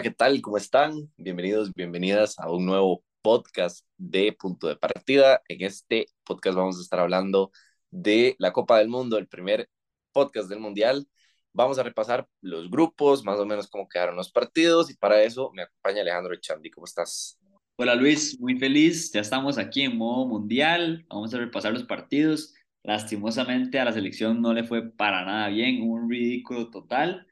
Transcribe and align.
Hola, 0.00 0.08
¿qué 0.08 0.16
tal? 0.16 0.40
¿Cómo 0.40 0.56
están? 0.56 1.12
Bienvenidos, 1.18 1.74
bienvenidas 1.74 2.38
a 2.38 2.50
un 2.50 2.64
nuevo 2.64 3.04
podcast 3.20 3.84
de 3.98 4.32
Punto 4.32 4.66
de 4.66 4.76
Partida. 4.76 5.42
En 5.46 5.60
este 5.60 6.06
podcast 6.24 6.56
vamos 6.56 6.78
a 6.78 6.80
estar 6.80 7.00
hablando 7.00 7.52
de 7.90 8.34
la 8.38 8.50
Copa 8.50 8.78
del 8.78 8.88
Mundo, 8.88 9.18
el 9.18 9.28
primer 9.28 9.68
podcast 10.12 10.48
del 10.48 10.58
Mundial. 10.58 11.06
Vamos 11.52 11.78
a 11.78 11.82
repasar 11.82 12.26
los 12.40 12.70
grupos, 12.70 13.24
más 13.24 13.38
o 13.40 13.44
menos 13.44 13.68
cómo 13.68 13.90
quedaron 13.90 14.16
los 14.16 14.32
partidos 14.32 14.90
y 14.90 14.96
para 14.96 15.22
eso 15.22 15.50
me 15.52 15.64
acompaña 15.64 16.00
Alejandro 16.00 16.32
Echandi. 16.32 16.70
¿Cómo 16.70 16.86
estás? 16.86 17.38
Hola 17.76 17.94
Luis, 17.94 18.40
muy 18.40 18.58
feliz. 18.58 19.12
Ya 19.12 19.20
estamos 19.20 19.58
aquí 19.58 19.82
en 19.82 19.98
modo 19.98 20.26
mundial. 20.26 21.04
Vamos 21.10 21.34
a 21.34 21.38
repasar 21.38 21.74
los 21.74 21.84
partidos. 21.84 22.54
Lastimosamente 22.84 23.78
a 23.78 23.84
la 23.84 23.92
selección 23.92 24.40
no 24.40 24.54
le 24.54 24.64
fue 24.64 24.90
para 24.92 25.26
nada 25.26 25.48
bien, 25.48 25.82
un 25.82 26.08
ridículo 26.08 26.70
total 26.70 27.26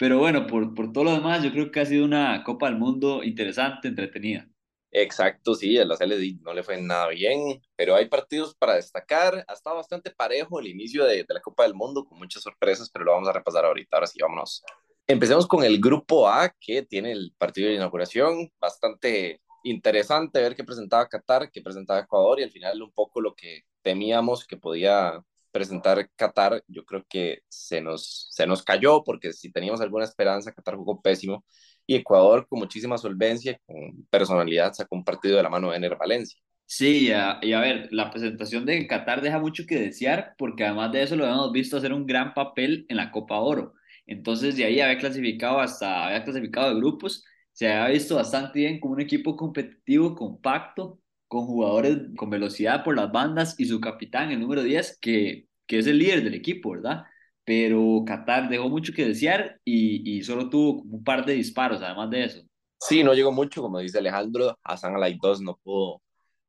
pero 0.00 0.18
bueno, 0.18 0.46
por, 0.46 0.74
por 0.74 0.94
todo 0.94 1.04
lo 1.04 1.12
demás, 1.12 1.42
yo 1.42 1.52
creo 1.52 1.70
que 1.70 1.78
ha 1.78 1.84
sido 1.84 2.06
una 2.06 2.42
Copa 2.42 2.70
del 2.70 2.78
Mundo 2.78 3.22
interesante, 3.22 3.88
entretenida. 3.88 4.48
Exacto, 4.90 5.54
sí, 5.54 5.76
a 5.76 5.84
la 5.84 5.94
CLD 5.94 6.40
no 6.40 6.54
le 6.54 6.62
fue 6.62 6.80
nada 6.80 7.08
bien, 7.08 7.60
pero 7.76 7.94
hay 7.94 8.08
partidos 8.08 8.54
para 8.54 8.76
destacar. 8.76 9.44
Ha 9.46 9.52
estado 9.52 9.76
bastante 9.76 10.10
parejo 10.10 10.58
el 10.58 10.68
inicio 10.68 11.04
de, 11.04 11.16
de, 11.24 11.34
la 11.34 11.42
Copa 11.42 11.64
del 11.64 11.74
Mundo, 11.74 12.06
con 12.06 12.16
muchas 12.16 12.42
sorpresas, 12.42 12.88
pero 12.88 13.04
lo 13.04 13.12
vamos 13.12 13.28
a 13.28 13.34
repasar 13.34 13.66
ahorita. 13.66 13.98
Ahora 13.98 14.06
sí, 14.06 14.18
vámonos. 14.22 14.64
Empecemos 15.06 15.46
con 15.46 15.64
el 15.64 15.78
grupo 15.78 16.26
A, 16.26 16.48
que 16.58 16.82
tiene 16.82 17.12
el 17.12 17.34
partido 17.36 17.68
de 17.68 17.74
inauguración, 17.74 18.50
bastante 18.58 19.42
interesante 19.64 20.40
ver 20.40 20.56
qué 20.56 20.64
presentaba 20.64 21.10
Qatar, 21.10 21.50
qué 21.50 21.60
presentaba 21.60 22.00
Ecuador, 22.00 22.40
y 22.40 22.44
al 22.44 22.50
final 22.50 22.80
un 22.80 22.90
poco 22.90 23.20
lo 23.20 23.34
que 23.34 23.64
temíamos 23.82 24.46
que 24.46 24.56
podía 24.56 25.22
presentar 25.50 26.08
Qatar, 26.16 26.62
yo 26.68 26.84
creo 26.84 27.04
que 27.08 27.40
se 27.48 27.80
nos, 27.80 28.28
se 28.30 28.46
nos 28.46 28.62
cayó 28.62 29.02
porque 29.04 29.32
si 29.32 29.50
teníamos 29.50 29.80
alguna 29.80 30.04
esperanza, 30.04 30.52
Qatar 30.52 30.76
jugó 30.76 31.00
pésimo 31.00 31.44
y 31.86 31.96
Ecuador 31.96 32.46
con 32.48 32.60
muchísima 32.60 32.98
solvencia, 32.98 33.60
con 33.66 34.06
personalidad, 34.10 34.72
sacó 34.72 34.96
un 34.96 35.04
partido 35.04 35.36
de 35.36 35.42
la 35.42 35.50
mano 35.50 35.70
de 35.70 35.76
Ener 35.76 35.96
Valencia. 35.96 36.40
Sí, 36.66 37.08
y 37.08 37.10
a, 37.10 37.40
y 37.42 37.52
a, 37.52 37.60
ver, 37.60 37.88
la 37.90 38.10
presentación 38.12 38.64
de 38.64 38.86
Qatar 38.86 39.22
deja 39.22 39.40
mucho 39.40 39.64
que 39.66 39.76
desear 39.80 40.34
porque 40.38 40.64
además 40.64 40.92
de 40.92 41.02
eso 41.02 41.16
lo 41.16 41.26
hemos 41.26 41.50
visto 41.50 41.76
hacer 41.76 41.92
un 41.92 42.06
gran 42.06 42.32
papel 42.32 42.86
en 42.88 42.96
la 42.96 43.10
Copa 43.10 43.40
Oro. 43.40 43.74
Entonces 44.06 44.56
de 44.56 44.64
ahí 44.64 44.80
había 44.80 44.98
clasificado 44.98 45.58
hasta, 45.58 46.06
había 46.06 46.22
clasificado 46.22 46.68
de 46.68 46.76
grupos, 46.76 47.24
se 47.52 47.68
había 47.68 47.94
visto 47.94 48.14
bastante 48.14 48.60
bien 48.60 48.78
como 48.78 48.94
un 48.94 49.00
equipo 49.00 49.36
competitivo, 49.36 50.14
compacto, 50.14 50.99
con 51.30 51.46
jugadores 51.46 51.98
con 52.16 52.28
velocidad 52.28 52.82
por 52.82 52.96
las 52.96 53.12
bandas 53.12 53.54
y 53.56 53.66
su 53.66 53.80
capitán, 53.80 54.32
el 54.32 54.40
número 54.40 54.64
10, 54.64 54.98
que, 55.00 55.46
que 55.64 55.78
es 55.78 55.86
el 55.86 55.98
líder 55.98 56.24
del 56.24 56.34
equipo, 56.34 56.72
¿verdad? 56.72 57.04
Pero 57.44 58.02
Qatar 58.04 58.48
dejó 58.48 58.68
mucho 58.68 58.92
que 58.92 59.06
desear 59.06 59.60
y, 59.64 60.18
y 60.18 60.24
solo 60.24 60.50
tuvo 60.50 60.82
un 60.82 61.04
par 61.04 61.24
de 61.24 61.34
disparos, 61.34 61.82
además 61.82 62.10
de 62.10 62.24
eso. 62.24 62.42
Sí, 62.80 63.04
no 63.04 63.14
llegó 63.14 63.30
mucho, 63.30 63.62
como 63.62 63.78
dice 63.78 63.98
Alejandro, 63.98 64.58
Hassan 64.64 64.96
Alay 64.96 65.18
2 65.22 65.40
no 65.42 65.56
pudo, 65.62 66.02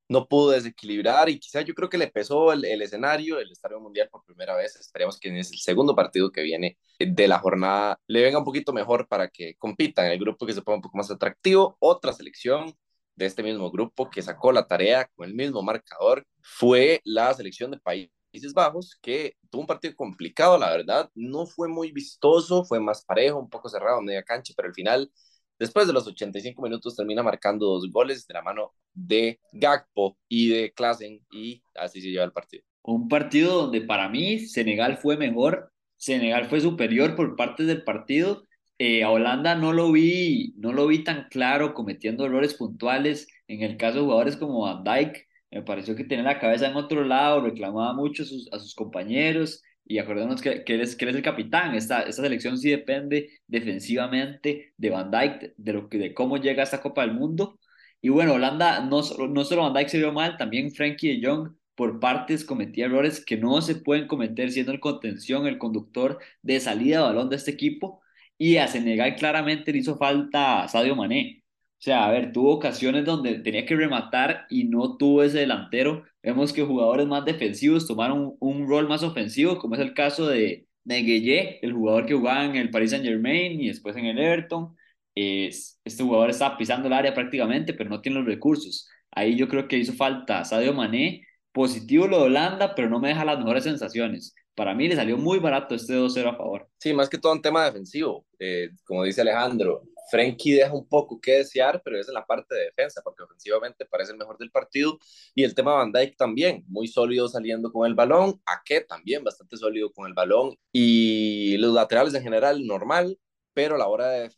no 0.09 0.27
pudo 0.27 0.49
desequilibrar 0.49 1.29
y 1.29 1.37
quizá 1.39 1.61
yo 1.61 1.75
creo 1.75 1.87
que 1.87 1.99
le 1.99 2.07
pesó 2.07 2.51
el, 2.51 2.65
el, 2.65 2.81
escenario, 2.81 3.37
el 3.37 3.51
Estadio 3.51 3.79
Mundial 3.79 4.09
por 4.11 4.23
primera 4.25 4.55
vez. 4.55 4.75
Esperemos 4.77 5.19
que 5.19 5.29
en 5.29 5.37
el 5.37 5.45
segundo 5.45 5.95
partido 5.95 6.31
que 6.31 6.41
viene 6.41 6.79
de 6.97 7.27
la 7.27 7.37
jornada 7.37 7.99
le 8.07 8.23
venga 8.23 8.39
un 8.39 8.45
poquito 8.45 8.73
mejor 8.73 9.07
para 9.07 9.29
que 9.29 9.53
compitan 9.59 10.07
en 10.07 10.13
el 10.13 10.19
grupo 10.19 10.47
que 10.47 10.53
se 10.53 10.63
ponga 10.63 10.77
un 10.77 10.81
poco 10.81 10.97
más 10.97 11.11
atractivo. 11.11 11.77
Otra 11.79 12.13
selección 12.13 12.73
de 13.21 13.27
este 13.27 13.43
mismo 13.43 13.69
grupo 13.71 14.09
que 14.09 14.21
sacó 14.21 14.51
la 14.51 14.67
tarea 14.67 15.07
con 15.15 15.27
el 15.27 15.35
mismo 15.35 15.61
marcador 15.61 16.25
fue 16.41 17.01
la 17.03 17.33
selección 17.33 17.71
de 17.71 17.79
Países 17.79 18.53
Bajos, 18.53 18.97
que 19.01 19.35
tuvo 19.49 19.61
un 19.61 19.67
partido 19.67 19.95
complicado, 19.95 20.57
la 20.57 20.71
verdad, 20.71 21.09
no 21.13 21.45
fue 21.45 21.67
muy 21.67 21.91
vistoso, 21.91 22.65
fue 22.65 22.79
más 22.79 23.05
parejo, 23.05 23.39
un 23.39 23.49
poco 23.49 23.69
cerrado 23.69 24.01
media 24.01 24.23
cancha, 24.23 24.53
pero 24.55 24.69
al 24.69 24.73
final, 24.73 25.11
después 25.59 25.85
de 25.85 25.93
los 25.93 26.07
85 26.07 26.61
minutos, 26.61 26.95
termina 26.95 27.21
marcando 27.21 27.67
dos 27.67 27.91
goles 27.91 28.25
de 28.25 28.33
la 28.33 28.41
mano 28.41 28.73
de 28.93 29.39
Gakpo 29.53 30.17
y 30.27 30.49
de 30.49 30.71
Klassen, 30.73 31.23
y 31.31 31.63
así 31.75 32.01
se 32.01 32.09
lleva 32.09 32.25
el 32.25 32.31
partido. 32.31 32.63
Un 32.83 33.07
partido 33.07 33.63
donde 33.63 33.81
para 33.81 34.09
mí 34.09 34.39
Senegal 34.39 34.97
fue 34.97 35.15
mejor, 35.15 35.71
Senegal 35.95 36.49
fue 36.49 36.61
superior 36.61 37.15
por 37.15 37.35
parte 37.35 37.63
del 37.63 37.83
partido, 37.83 38.43
eh, 38.83 39.03
a 39.03 39.11
Holanda 39.11 39.53
no 39.53 39.73
lo 39.73 39.91
vi, 39.91 40.55
no 40.57 40.73
lo 40.73 40.87
vi 40.87 41.03
tan 41.03 41.27
claro 41.29 41.75
cometiendo 41.75 42.25
errores 42.25 42.55
puntuales. 42.55 43.27
En 43.47 43.61
el 43.61 43.77
caso 43.77 43.99
de 43.99 44.03
jugadores 44.05 44.37
como 44.37 44.61
Van 44.61 44.83
Dijk, 44.83 45.27
me 45.51 45.61
pareció 45.61 45.95
que 45.95 46.03
tenía 46.03 46.23
la 46.23 46.39
cabeza 46.39 46.67
en 46.67 46.75
otro 46.75 47.03
lado, 47.03 47.41
reclamaba 47.41 47.93
mucho 47.93 48.23
a 48.23 48.59
sus, 48.59 48.73
compañeros 48.73 49.61
y 49.85 49.99
acordémonos 49.99 50.41
que, 50.41 50.63
que, 50.63 50.73
él 50.73 50.81
es, 50.81 50.95
que 50.95 51.05
él 51.05 51.09
es 51.11 51.17
el 51.17 51.21
capitán. 51.21 51.75
Esta, 51.75 52.11
selección 52.11 52.57
sí 52.57 52.71
depende 52.71 53.29
defensivamente 53.45 54.73
de 54.77 54.89
Van 54.89 55.11
Dijk, 55.11 55.53
de, 55.57 55.73
lo 55.73 55.87
de 55.87 56.13
cómo 56.15 56.37
llega 56.37 56.61
a 56.61 56.65
esta 56.65 56.81
Copa 56.81 57.01
del 57.01 57.13
Mundo. 57.13 57.59
Y 58.01 58.09
bueno, 58.09 58.33
Holanda, 58.33 58.79
no, 58.83 59.01
no 59.29 59.45
solo 59.45 59.61
Van 59.61 59.73
Dijk 59.73 59.89
se 59.89 59.99
vio 59.99 60.11
mal, 60.11 60.37
también 60.37 60.71
Frankie 60.71 61.19
de 61.19 61.27
Jong 61.27 61.55
por 61.75 61.99
partes 61.99 62.43
cometía 62.45 62.85
errores 62.85 63.23
que 63.23 63.37
no 63.37 63.61
se 63.61 63.75
pueden 63.75 64.07
cometer 64.07 64.51
siendo 64.51 64.71
el 64.71 64.79
contención, 64.79 65.45
el 65.45 65.59
conductor 65.59 66.17
de 66.41 66.59
salida 66.59 66.97
de 66.97 67.03
balón 67.03 67.29
de 67.29 67.35
este 67.35 67.51
equipo 67.51 68.01
y 68.41 68.57
a 68.57 68.67
Senegal 68.67 69.15
claramente 69.17 69.71
le 69.71 69.79
hizo 69.79 69.97
falta 69.97 70.67
Sadio 70.67 70.95
Mané. 70.95 71.43
O 71.79 71.83
sea, 71.83 72.05
a 72.07 72.11
ver, 72.11 72.31
tuvo 72.33 72.53
ocasiones 72.53 73.05
donde 73.05 73.35
tenía 73.39 73.65
que 73.67 73.75
rematar 73.75 74.47
y 74.49 74.63
no 74.65 74.97
tuvo 74.97 75.21
ese 75.23 75.39
delantero. 75.39 76.05
Vemos 76.23 76.51
que 76.53 76.63
jugadores 76.63 77.05
más 77.07 77.23
defensivos 77.23 77.87
tomaron 77.87 78.35
un, 78.39 78.67
rol 78.67 78.87
más 78.87 79.03
ofensivo, 79.03 79.59
como 79.59 79.75
es 79.75 79.81
el 79.81 79.93
caso 79.93 80.27
de 80.27 80.67
Negueye, 80.85 81.59
el 81.61 81.73
jugador 81.73 82.07
que 82.07 82.15
jugaba 82.15 82.45
en 82.45 82.55
el 82.55 82.71
Paris 82.71 82.91
Saint 82.91 83.05
Germain 83.05 83.61
y 83.61 83.67
después 83.67 83.95
en 83.95 84.05
el 84.05 84.17
Everton. 84.17 84.75
Es, 85.13 85.79
este 85.85 86.03
jugador 86.03 86.31
está 86.31 86.57
pisando 86.57 86.87
el 86.87 86.93
área 86.93 87.13
prácticamente, 87.13 87.73
pero 87.75 87.91
no 87.91 88.01
tiene 88.01 88.19
los 88.19 88.27
recursos. 88.27 88.89
Ahí 89.11 89.35
yo 89.35 89.47
creo 89.47 89.67
que 89.67 89.77
hizo 89.77 89.93
falta 89.93 90.45
Sadio 90.45 90.73
Mané. 90.73 91.27
Positivo 91.51 92.07
lo 92.07 92.19
de 92.19 92.23
Holanda, 92.25 92.73
pero 92.75 92.89
no 92.89 92.99
me 92.99 93.09
deja 93.09 93.23
las 93.25 93.37
mejores 93.37 93.65
sensaciones 93.65 94.33
para 94.55 94.73
mí 94.73 94.87
le 94.87 94.95
salió 94.95 95.17
muy 95.17 95.39
barato 95.39 95.75
este 95.75 95.93
2-0 95.93 96.29
a 96.29 96.35
favor. 96.35 96.67
Sí, 96.77 96.93
más 96.93 97.09
que 97.09 97.17
todo 97.17 97.33
un 97.33 97.41
tema 97.41 97.65
defensivo. 97.65 98.25
Eh, 98.39 98.69
como 98.83 99.03
dice 99.03 99.21
Alejandro, 99.21 99.83
Frenkie 100.09 100.53
deja 100.53 100.73
un 100.73 100.87
poco 100.87 101.19
que 101.21 101.37
desear, 101.37 101.81
pero 101.83 101.99
es 101.99 102.07
en 102.07 102.13
la 102.15 102.25
parte 102.25 102.53
de 102.53 102.65
defensa, 102.65 103.01
porque 103.03 103.23
ofensivamente 103.23 103.85
parece 103.85 104.11
el 104.11 104.17
mejor 104.17 104.37
del 104.37 104.51
partido. 104.51 104.99
Y 105.33 105.43
el 105.43 105.55
tema 105.55 105.73
Van 105.73 105.91
Dijk 105.91 106.17
también, 106.17 106.65
muy 106.67 106.87
sólido 106.87 107.29
saliendo 107.29 107.71
con 107.71 107.87
el 107.87 107.95
balón. 107.95 108.41
Ake 108.45 108.81
también 108.81 109.23
bastante 109.23 109.57
sólido 109.57 109.91
con 109.91 110.07
el 110.07 110.13
balón. 110.13 110.55
Y 110.71 111.57
los 111.57 111.73
laterales 111.73 112.13
en 112.13 112.23
general, 112.23 112.65
normal, 112.67 113.17
pero 113.53 113.75
a 113.75 113.77
la 113.77 113.87
hora 113.87 114.09
de 114.09 114.31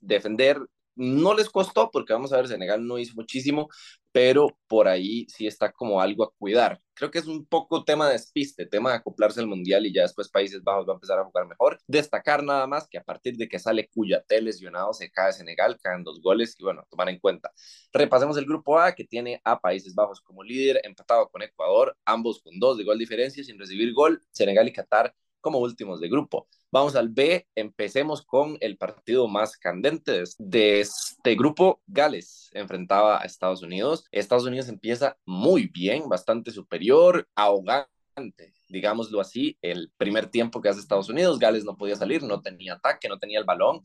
defender 0.00 0.58
no 0.98 1.34
les 1.34 1.48
costó, 1.48 1.90
porque 1.92 2.12
vamos 2.12 2.32
a 2.32 2.36
ver, 2.38 2.48
Senegal 2.48 2.84
no 2.84 2.98
hizo 2.98 3.14
muchísimo, 3.14 3.68
pero 4.12 4.58
por 4.66 4.88
ahí 4.88 5.26
sí 5.28 5.46
está 5.46 5.72
como 5.72 6.00
algo 6.00 6.24
a 6.24 6.32
cuidar. 6.38 6.80
Creo 6.94 7.10
que 7.10 7.18
es 7.18 7.26
un 7.26 7.46
poco 7.46 7.84
tema 7.84 8.06
de 8.06 8.14
despiste, 8.14 8.66
tema 8.66 8.90
de 8.90 8.96
acoplarse 8.96 9.40
al 9.40 9.46
Mundial 9.46 9.86
y 9.86 9.92
ya 9.92 10.02
después 10.02 10.28
Países 10.28 10.64
Bajos 10.64 10.86
va 10.88 10.92
a 10.92 10.94
empezar 10.94 11.18
a 11.18 11.24
jugar 11.24 11.46
mejor. 11.46 11.78
Destacar 11.86 12.42
nada 12.42 12.66
más 12.66 12.88
que 12.88 12.98
a 12.98 13.04
partir 13.04 13.36
de 13.36 13.48
que 13.48 13.58
sale 13.58 13.88
Cuyate 13.88 14.42
lesionado, 14.42 14.92
se 14.92 15.10
cae 15.10 15.32
Senegal, 15.32 15.78
caen 15.80 16.02
dos 16.02 16.20
goles 16.20 16.56
y 16.58 16.64
bueno, 16.64 16.84
tomar 16.90 17.08
en 17.08 17.20
cuenta. 17.20 17.52
Repasemos 17.92 18.36
el 18.36 18.46
grupo 18.46 18.78
A 18.78 18.92
que 18.94 19.04
tiene 19.04 19.40
a 19.44 19.60
Países 19.60 19.94
Bajos 19.94 20.20
como 20.20 20.42
líder, 20.42 20.80
empatado 20.84 21.28
con 21.28 21.42
Ecuador, 21.42 21.96
ambos 22.04 22.42
con 22.42 22.58
dos 22.58 22.78
de 22.78 22.84
gol 22.84 22.98
diferencia, 22.98 23.44
sin 23.44 23.58
recibir 23.58 23.92
gol, 23.92 24.22
Senegal 24.32 24.66
y 24.68 24.72
Qatar 24.72 25.14
como 25.40 25.58
últimos 25.58 26.00
de 26.00 26.08
grupo. 26.08 26.48
Vamos 26.70 26.96
al 26.96 27.08
B, 27.08 27.46
empecemos 27.54 28.22
con 28.22 28.58
el 28.60 28.76
partido 28.76 29.28
más 29.28 29.56
candente 29.56 30.24
de 30.38 30.80
este 30.80 31.34
grupo. 31.34 31.80
Gales 31.86 32.50
enfrentaba 32.52 33.20
a 33.20 33.24
Estados 33.24 33.62
Unidos. 33.62 34.04
Estados 34.12 34.44
Unidos 34.44 34.68
empieza 34.68 35.18
muy 35.24 35.68
bien, 35.68 36.08
bastante 36.08 36.50
superior, 36.50 37.28
ahogante, 37.34 38.54
digámoslo 38.68 39.20
así, 39.20 39.56
el 39.62 39.92
primer 39.96 40.30
tiempo 40.30 40.60
que 40.60 40.68
hace 40.68 40.80
Estados 40.80 41.08
Unidos. 41.08 41.38
Gales 41.38 41.64
no 41.64 41.76
podía 41.76 41.96
salir, 41.96 42.22
no 42.22 42.42
tenía 42.42 42.74
ataque, 42.74 43.08
no 43.08 43.18
tenía 43.18 43.38
el 43.38 43.44
balón 43.44 43.82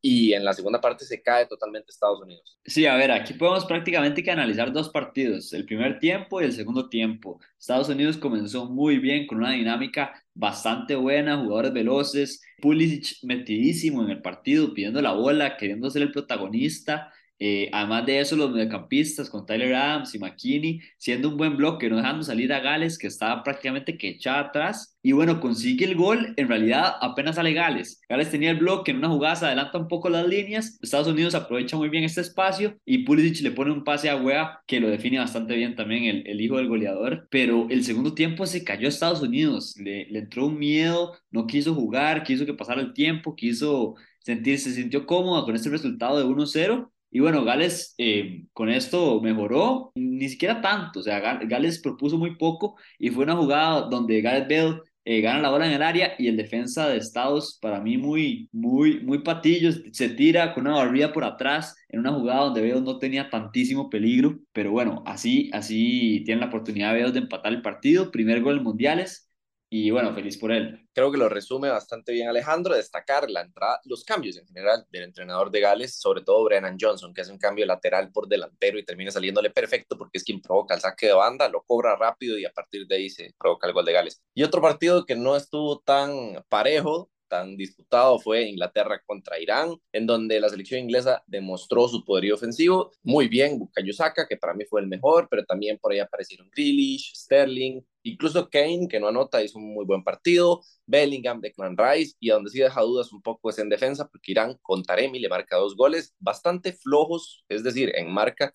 y 0.00 0.34
en 0.34 0.44
la 0.44 0.52
segunda 0.52 0.80
parte 0.80 1.04
se 1.04 1.22
cae 1.22 1.46
totalmente 1.46 1.90
Estados 1.90 2.20
Unidos. 2.20 2.58
Sí, 2.64 2.86
a 2.86 2.96
ver, 2.96 3.10
aquí 3.10 3.34
podemos 3.34 3.64
prácticamente 3.64 4.22
que 4.22 4.30
analizar 4.30 4.72
dos 4.72 4.88
partidos, 4.88 5.52
el 5.52 5.64
primer 5.64 5.98
tiempo 5.98 6.40
y 6.40 6.44
el 6.44 6.52
segundo 6.52 6.88
tiempo. 6.88 7.40
Estados 7.58 7.88
Unidos 7.88 8.16
comenzó 8.16 8.66
muy 8.66 8.98
bien 8.98 9.26
con 9.26 9.38
una 9.38 9.52
dinámica 9.52 10.22
bastante 10.34 10.94
buena, 10.94 11.38
jugadores 11.38 11.72
veloces, 11.72 12.42
Pulisic 12.60 13.18
metidísimo 13.22 14.02
en 14.02 14.10
el 14.10 14.22
partido, 14.22 14.72
pidiendo 14.74 15.00
la 15.02 15.12
bola, 15.12 15.56
queriendo 15.56 15.90
ser 15.90 16.02
el 16.02 16.12
protagonista, 16.12 17.12
eh, 17.38 17.68
además 17.72 18.06
de 18.06 18.20
eso, 18.20 18.34
los 18.36 18.50
mediocampistas 18.50 19.28
con 19.28 19.44
Tyler 19.44 19.74
Adams 19.74 20.14
y 20.14 20.18
McKinney 20.18 20.80
siendo 20.96 21.28
un 21.28 21.36
buen 21.36 21.56
bloque, 21.56 21.88
no 21.90 21.96
dejando 21.96 22.22
salir 22.22 22.52
a 22.52 22.60
Gales, 22.60 22.98
que 22.98 23.08
estaba 23.08 23.42
prácticamente 23.42 23.98
que 23.98 24.08
echada 24.08 24.40
atrás. 24.40 24.96
Y 25.02 25.12
bueno, 25.12 25.40
consigue 25.40 25.84
el 25.84 25.94
gol. 25.96 26.34
En 26.36 26.48
realidad, 26.48 26.94
apenas 27.00 27.36
sale 27.36 27.52
Gales. 27.52 28.00
Gales 28.08 28.30
tenía 28.30 28.50
el 28.50 28.58
bloque, 28.58 28.90
en 28.90 28.98
una 28.98 29.08
jugada 29.08 29.36
se 29.36 29.46
adelanta 29.46 29.78
un 29.78 29.88
poco 29.88 30.08
las 30.08 30.26
líneas. 30.26 30.78
Estados 30.82 31.08
Unidos 31.08 31.34
aprovecha 31.34 31.76
muy 31.76 31.88
bien 31.90 32.04
este 32.04 32.22
espacio 32.22 32.78
y 32.84 32.98
Pulisic 32.98 33.42
le 33.42 33.50
pone 33.50 33.70
un 33.72 33.84
pase 33.84 34.08
a 34.08 34.16
Wea 34.16 34.60
que 34.66 34.80
lo 34.80 34.88
define 34.88 35.18
bastante 35.18 35.54
bien 35.54 35.76
también, 35.76 36.04
el, 36.04 36.26
el 36.26 36.40
hijo 36.40 36.56
del 36.56 36.68
goleador. 36.68 37.28
Pero 37.30 37.66
el 37.70 37.84
segundo 37.84 38.14
tiempo 38.14 38.46
se 38.46 38.64
cayó 38.64 38.86
a 38.86 38.88
Estados 38.88 39.20
Unidos. 39.22 39.76
Le, 39.76 40.06
le 40.10 40.20
entró 40.20 40.46
un 40.46 40.58
miedo, 40.58 41.14
no 41.30 41.46
quiso 41.46 41.74
jugar, 41.74 42.24
quiso 42.24 42.46
que 42.46 42.54
pasara 42.54 42.80
el 42.80 42.94
tiempo, 42.94 43.36
quiso 43.36 43.94
sentirse, 44.20 44.70
se 44.70 44.76
sintió 44.80 45.06
cómoda 45.06 45.44
con 45.44 45.54
este 45.54 45.68
resultado 45.68 46.18
de 46.18 46.24
1-0 46.24 46.90
y 47.10 47.20
bueno, 47.20 47.44
Gales 47.44 47.94
eh, 47.98 48.44
con 48.52 48.68
esto 48.68 49.20
mejoró, 49.20 49.92
ni 49.94 50.28
siquiera 50.28 50.60
tanto, 50.60 51.00
o 51.00 51.02
sea, 51.02 51.20
Gales 51.44 51.80
propuso 51.80 52.18
muy 52.18 52.36
poco 52.36 52.76
y 52.98 53.10
fue 53.10 53.24
una 53.24 53.36
jugada 53.36 53.82
donde 53.82 54.20
Gareth 54.20 54.48
Bell 54.48 54.80
eh, 55.08 55.20
gana 55.20 55.40
la 55.40 55.50
bola 55.50 55.66
en 55.68 55.72
el 55.72 55.82
área 55.82 56.14
y 56.18 56.26
el 56.26 56.36
defensa 56.36 56.88
de 56.88 56.96
Estados, 56.96 57.58
para 57.62 57.80
mí 57.80 57.96
muy, 57.96 58.48
muy, 58.50 58.98
muy 59.04 59.20
patillo, 59.22 59.70
se 59.92 60.08
tira 60.08 60.52
con 60.52 60.66
una 60.66 60.78
barrida 60.78 61.12
por 61.12 61.22
atrás 61.22 61.76
en 61.88 62.00
una 62.00 62.12
jugada 62.12 62.40
donde 62.46 62.62
Bell 62.62 62.82
no 62.82 62.98
tenía 62.98 63.30
tantísimo 63.30 63.88
peligro, 63.88 64.40
pero 64.52 64.72
bueno, 64.72 65.04
así, 65.06 65.48
así 65.52 66.22
tienen 66.24 66.40
la 66.40 66.48
oportunidad 66.48 66.92
Bell 66.92 67.12
de 67.12 67.20
empatar 67.20 67.52
el 67.52 67.62
partido, 67.62 68.10
primer 68.10 68.42
gol 68.42 68.58
en 68.58 68.64
mundiales, 68.64 69.25
y 69.68 69.90
bueno, 69.90 70.14
feliz 70.14 70.38
por 70.38 70.52
él. 70.52 70.86
Creo 70.92 71.10
que 71.10 71.18
lo 71.18 71.28
resume 71.28 71.68
bastante 71.68 72.12
bien 72.12 72.28
Alejandro, 72.28 72.74
destacar 72.74 73.28
la 73.30 73.42
entrada, 73.42 73.80
los 73.84 74.04
cambios 74.04 74.36
en 74.36 74.46
general 74.46 74.86
del 74.90 75.04
entrenador 75.04 75.50
de 75.50 75.60
Gales, 75.60 75.98
sobre 75.98 76.22
todo 76.22 76.44
Brennan 76.44 76.76
Johnson, 76.80 77.12
que 77.12 77.22
hace 77.22 77.32
un 77.32 77.38
cambio 77.38 77.66
lateral 77.66 78.10
por 78.12 78.28
delantero 78.28 78.78
y 78.78 78.84
termina 78.84 79.10
saliéndole 79.10 79.50
perfecto 79.50 79.98
porque 79.98 80.18
es 80.18 80.24
quien 80.24 80.40
provoca 80.40 80.74
el 80.74 80.80
saque 80.80 81.06
de 81.06 81.14
banda, 81.14 81.48
lo 81.48 81.62
cobra 81.62 81.96
rápido 81.96 82.38
y 82.38 82.44
a 82.44 82.52
partir 82.52 82.86
de 82.86 82.96
ahí 82.96 83.10
se 83.10 83.34
provoca 83.38 83.66
el 83.66 83.72
gol 83.72 83.84
de 83.84 83.92
Gales. 83.92 84.22
Y 84.34 84.44
otro 84.44 84.62
partido 84.62 85.04
que 85.04 85.16
no 85.16 85.36
estuvo 85.36 85.80
tan 85.80 86.44
parejo, 86.48 87.10
tan 87.28 87.56
disputado 87.56 88.18
fue 88.18 88.42
Inglaterra 88.44 89.00
contra 89.04 89.38
Irán, 89.38 89.74
en 89.92 90.06
donde 90.06 90.40
la 90.40 90.48
selección 90.48 90.80
inglesa 90.80 91.22
demostró 91.26 91.88
su 91.88 92.04
poderío 92.04 92.34
ofensivo 92.34 92.92
muy 93.02 93.28
bien, 93.28 93.58
Bukayo 93.58 93.92
Saka, 93.92 94.26
que 94.28 94.36
para 94.36 94.54
mí 94.54 94.64
fue 94.64 94.80
el 94.80 94.86
mejor, 94.86 95.28
pero 95.30 95.44
también 95.44 95.78
por 95.78 95.92
ahí 95.92 95.98
aparecieron 95.98 96.48
Grealish, 96.54 97.14
Sterling, 97.14 97.82
incluso 98.10 98.48
Kane, 98.50 98.88
que 98.88 99.00
no 99.00 99.08
anota, 99.08 99.42
hizo 99.42 99.58
un 99.58 99.74
muy 99.74 99.84
buen 99.84 100.02
partido, 100.02 100.62
Bellingham, 100.86 101.40
Declan 101.40 101.76
Rice, 101.76 102.14
y 102.20 102.28
donde 102.28 102.50
sí 102.50 102.58
deja 102.58 102.80
dudas 102.82 103.12
un 103.12 103.22
poco 103.22 103.50
es 103.50 103.58
en 103.58 103.68
defensa, 103.68 104.08
porque 104.08 104.32
Irán 104.32 104.58
con 104.62 104.82
Taremi 104.82 105.18
le 105.18 105.28
marca 105.28 105.56
dos 105.56 105.76
goles 105.76 106.14
bastante 106.18 106.72
flojos, 106.72 107.44
es 107.48 107.62
decir, 107.62 107.92
en 107.94 108.12
marca, 108.12 108.52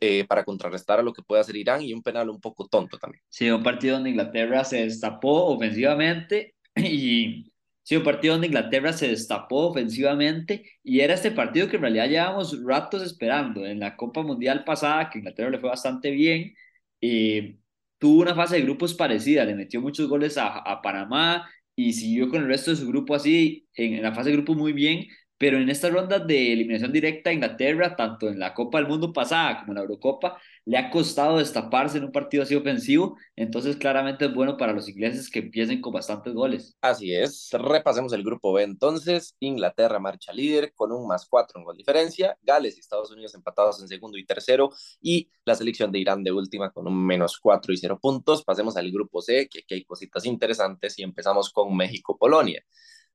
eh, 0.00 0.24
para 0.26 0.44
contrarrestar 0.44 1.00
a 1.00 1.02
lo 1.02 1.12
que 1.12 1.22
puede 1.22 1.40
hacer 1.40 1.56
Irán 1.56 1.82
y 1.82 1.92
un 1.94 2.02
penal 2.02 2.28
un 2.28 2.40
poco 2.40 2.68
tonto 2.68 2.98
también. 2.98 3.22
Sí, 3.28 3.50
un 3.50 3.62
partido 3.62 3.94
donde 3.94 4.10
Inglaterra 4.10 4.64
se 4.64 4.84
destapó 4.84 5.46
ofensivamente 5.46 6.54
y 6.76 7.50
Sí, 7.86 7.94
un 7.94 8.02
partido 8.02 8.34
donde 8.34 8.48
Inglaterra 8.48 8.92
se 8.92 9.06
destapó 9.06 9.68
ofensivamente 9.68 10.64
y 10.82 11.00
era 11.00 11.14
este 11.14 11.30
partido 11.30 11.68
que 11.68 11.76
en 11.76 11.82
realidad 11.82 12.08
llevábamos 12.08 12.60
ratos 12.64 13.00
esperando. 13.00 13.64
En 13.64 13.78
la 13.78 13.96
Copa 13.96 14.22
Mundial 14.22 14.64
pasada, 14.64 15.08
que 15.08 15.18
Inglaterra 15.18 15.50
le 15.50 15.60
fue 15.60 15.70
bastante 15.70 16.10
bien, 16.10 16.52
eh, 17.00 17.58
tuvo 17.98 18.22
una 18.22 18.34
fase 18.34 18.56
de 18.56 18.62
grupos 18.62 18.94
parecida, 18.94 19.44
le 19.44 19.54
metió 19.54 19.80
muchos 19.80 20.08
goles 20.08 20.36
a, 20.38 20.58
a 20.58 20.82
Panamá 20.82 21.48
y 21.74 21.92
siguió 21.92 22.28
con 22.28 22.42
el 22.42 22.48
resto 22.48 22.70
de 22.70 22.76
su 22.78 22.88
grupo 22.88 23.14
así, 23.14 23.66
en, 23.74 23.94
en 23.94 24.02
la 24.02 24.12
fase 24.14 24.30
de 24.30 24.36
grupos 24.36 24.56
muy 24.56 24.72
bien, 24.72 25.04
pero 25.38 25.58
en 25.58 25.68
estas 25.68 25.92
rondas 25.92 26.26
de 26.26 26.52
eliminación 26.52 26.92
directa 26.92 27.30
a 27.30 27.32
Inglaterra, 27.32 27.96
tanto 27.96 28.28
en 28.28 28.38
la 28.38 28.54
Copa 28.54 28.78
del 28.78 28.88
Mundo 28.88 29.12
pasada 29.12 29.60
como 29.60 29.72
en 29.72 29.76
la 29.76 29.80
Eurocopa, 29.82 30.38
le 30.64 30.78
ha 30.78 30.90
costado 30.90 31.38
destaparse 31.38 31.98
en 31.98 32.04
un 32.04 32.12
partido 32.12 32.42
así 32.42 32.54
ofensivo, 32.54 33.16
entonces 33.36 33.76
claramente 33.76 34.24
es 34.24 34.34
bueno 34.34 34.56
para 34.56 34.72
los 34.72 34.88
ingleses 34.88 35.30
que 35.30 35.38
empiecen 35.40 35.80
con 35.80 35.92
bastantes 35.92 36.34
goles. 36.34 36.76
Así 36.80 37.14
es, 37.14 37.50
repasemos 37.52 38.12
el 38.12 38.24
grupo 38.24 38.52
B 38.52 38.62
entonces, 38.62 39.36
Inglaterra 39.40 39.98
marcha 39.98 40.32
líder 40.32 40.72
con 40.74 40.92
un 40.92 41.06
más 41.06 41.26
cuatro 41.26 41.60
en 41.60 41.64
gol 41.64 41.76
diferencia, 41.76 42.36
Gales 42.42 42.76
y 42.76 42.80
Estados 42.80 43.10
Unidos 43.10 43.34
empatados 43.34 43.80
en 43.80 43.88
segundo 43.88 44.18
y 44.18 44.24
tercero, 44.24 44.70
y 45.00 45.28
la 45.44 45.54
selección 45.54 45.92
de 45.92 45.98
Irán 45.98 46.24
de 46.24 46.32
última 46.32 46.70
con 46.70 46.86
un 46.86 47.06
menos 47.06 47.38
cuatro 47.38 47.72
y 47.72 47.76
cero 47.76 47.98
puntos. 48.00 48.44
Pasemos 48.44 48.76
al 48.76 48.90
grupo 48.90 49.22
C, 49.22 49.48
que 49.48 49.60
aquí 49.60 49.74
hay 49.74 49.84
cositas 49.84 50.24
interesantes 50.24 50.98
y 50.98 51.02
empezamos 51.02 51.52
con 51.52 51.76
México-Polonia. 51.76 52.62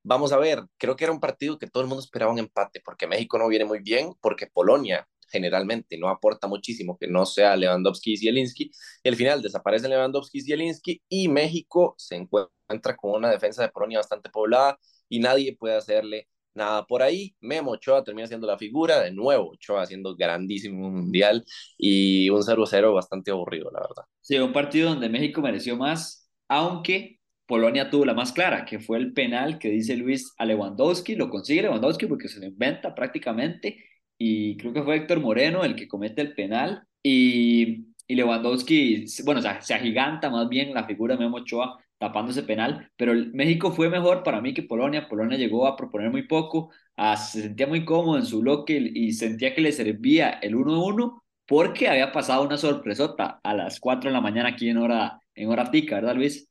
Vamos 0.03 0.31
a 0.31 0.37
ver, 0.37 0.63
creo 0.77 0.95
que 0.95 1.03
era 1.03 1.13
un 1.13 1.19
partido 1.19 1.59
que 1.59 1.67
todo 1.67 1.83
el 1.83 1.89
mundo 1.89 2.03
esperaba 2.03 2.31
un 2.31 2.39
empate, 2.39 2.81
porque 2.83 3.05
México 3.05 3.37
no 3.37 3.47
viene 3.47 3.65
muy 3.65 3.79
bien, 3.79 4.13
porque 4.19 4.47
Polonia 4.47 5.07
generalmente 5.29 5.97
no 5.97 6.09
aporta 6.09 6.47
muchísimo 6.47 6.97
que 6.97 7.07
no 7.07 7.25
sea 7.25 7.55
Lewandowski 7.55 8.13
y 8.13 8.17
Zielinski, 8.17 8.71
y 9.03 9.09
al 9.09 9.15
final 9.15 9.41
desaparecen 9.41 9.91
Lewandowski 9.91 10.39
y 10.39 10.41
Zielinski, 10.41 11.01
y 11.07 11.27
México 11.27 11.93
se 11.97 12.15
encuentra 12.15 12.97
con 12.97 13.11
una 13.11 13.29
defensa 13.29 13.61
de 13.61 13.69
Polonia 13.69 13.99
bastante 13.99 14.29
poblada, 14.29 14.79
y 15.07 15.19
nadie 15.19 15.55
puede 15.55 15.75
hacerle 15.75 16.27
nada 16.53 16.85
por 16.85 17.03
ahí. 17.03 17.35
Memo 17.39 17.71
Ochoa 17.71 18.03
termina 18.03 18.27
siendo 18.27 18.47
la 18.47 18.57
figura, 18.57 18.99
de 19.01 19.11
nuevo 19.11 19.51
Ochoa 19.51 19.83
haciendo 19.83 20.15
grandísimo 20.15 20.89
mundial, 20.89 21.45
y 21.77 22.29
un 22.29 22.41
0-0 22.41 22.93
bastante 22.93 23.31
aburrido, 23.31 23.69
la 23.71 23.81
verdad. 23.81 24.03
Sí, 24.19 24.37
un 24.39 24.51
partido 24.51 24.89
donde 24.89 25.09
México 25.09 25.41
mereció 25.41 25.77
más, 25.77 26.29
aunque 26.49 27.20
Polonia 27.51 27.89
tuvo 27.89 28.05
la 28.05 28.13
más 28.13 28.31
clara, 28.31 28.63
que 28.63 28.79
fue 28.79 28.97
el 28.97 29.11
penal 29.11 29.59
que 29.59 29.67
dice 29.67 29.97
Luis 29.97 30.33
a 30.37 30.45
Lewandowski, 30.45 31.15
lo 31.15 31.29
consigue 31.29 31.63
Lewandowski 31.63 32.05
porque 32.05 32.29
se 32.29 32.39
lo 32.39 32.45
inventa 32.45 32.95
prácticamente, 32.95 33.83
y 34.17 34.55
creo 34.55 34.71
que 34.71 34.81
fue 34.81 34.95
Héctor 34.95 35.19
Moreno 35.19 35.65
el 35.65 35.75
que 35.75 35.85
comete 35.85 36.21
el 36.21 36.33
penal, 36.33 36.83
y, 37.03 37.87
y 38.07 38.15
Lewandowski, 38.15 39.03
bueno, 39.25 39.39
o 39.39 39.41
sea, 39.41 39.61
se 39.61 39.73
agiganta 39.73 40.29
más 40.29 40.47
bien 40.47 40.73
la 40.73 40.85
figura 40.85 41.17
de 41.17 41.25
Memo 41.25 41.39
Ochoa 41.39 41.77
tapando 41.97 42.31
ese 42.31 42.43
penal, 42.43 42.89
pero 42.95 43.13
México 43.33 43.73
fue 43.73 43.89
mejor 43.89 44.23
para 44.23 44.39
mí 44.39 44.53
que 44.53 44.63
Polonia, 44.63 45.09
Polonia 45.09 45.37
llegó 45.37 45.67
a 45.67 45.75
proponer 45.75 46.09
muy 46.09 46.25
poco, 46.27 46.71
a, 46.95 47.17
se 47.17 47.41
sentía 47.41 47.67
muy 47.67 47.83
cómodo 47.83 48.17
en 48.17 48.25
su 48.25 48.39
bloque 48.39 48.77
y 48.95 49.11
sentía 49.11 49.53
que 49.53 49.59
le 49.59 49.73
servía 49.73 50.29
el 50.41 50.55
1-1 50.55 51.21
porque 51.45 51.89
había 51.89 52.13
pasado 52.13 52.43
una 52.43 52.57
sorpresota 52.57 53.41
a 53.43 53.53
las 53.53 53.81
4 53.81 54.09
de 54.09 54.13
la 54.13 54.21
mañana 54.21 54.49
aquí 54.49 54.69
en 54.69 54.77
hora, 54.77 55.19
en 55.35 55.49
hora 55.49 55.69
pica, 55.69 55.95
¿verdad 55.95 56.15
Luis? 56.15 56.50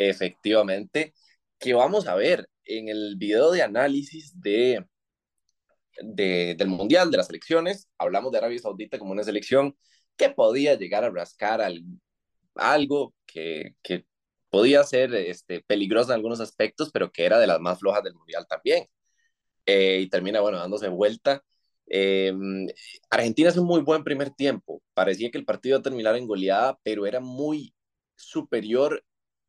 Efectivamente, 0.00 1.12
que 1.58 1.74
vamos 1.74 2.06
a 2.08 2.14
ver 2.14 2.48
en 2.64 2.88
el 2.88 3.16
video 3.18 3.50
de 3.50 3.62
análisis 3.62 4.32
de, 4.40 4.86
de, 6.02 6.54
del 6.56 6.68
Mundial, 6.68 7.10
de 7.10 7.18
las 7.18 7.28
elecciones, 7.28 7.86
hablamos 7.98 8.32
de 8.32 8.38
Arabia 8.38 8.58
Saudita 8.58 8.98
como 8.98 9.12
una 9.12 9.24
selección 9.24 9.76
que 10.16 10.30
podía 10.30 10.74
llegar 10.76 11.04
a 11.04 11.10
rascar 11.10 11.60
al, 11.60 11.84
algo 12.54 13.14
que, 13.26 13.74
que 13.82 14.06
podía 14.48 14.84
ser 14.84 15.14
este, 15.14 15.62
peligrosa 15.66 16.12
en 16.12 16.16
algunos 16.16 16.40
aspectos, 16.40 16.90
pero 16.92 17.12
que 17.12 17.26
era 17.26 17.38
de 17.38 17.46
las 17.46 17.60
más 17.60 17.78
flojas 17.78 18.02
del 18.02 18.14
Mundial 18.14 18.46
también. 18.48 18.86
Eh, 19.66 20.00
y 20.00 20.08
termina, 20.08 20.40
bueno, 20.40 20.58
dándose 20.58 20.88
vuelta. 20.88 21.44
Eh, 21.86 22.32
Argentina 23.10 23.50
hace 23.50 23.60
un 23.60 23.66
muy 23.66 23.82
buen 23.82 24.02
primer 24.04 24.30
tiempo. 24.30 24.82
Parecía 24.94 25.30
que 25.30 25.38
el 25.38 25.44
partido 25.44 25.74
iba 25.76 25.80
a 25.80 25.82
terminar 25.82 26.16
en 26.16 26.26
goleada, 26.26 26.78
pero 26.82 27.06
era 27.06 27.20
muy 27.20 27.74
superior 28.16 29.04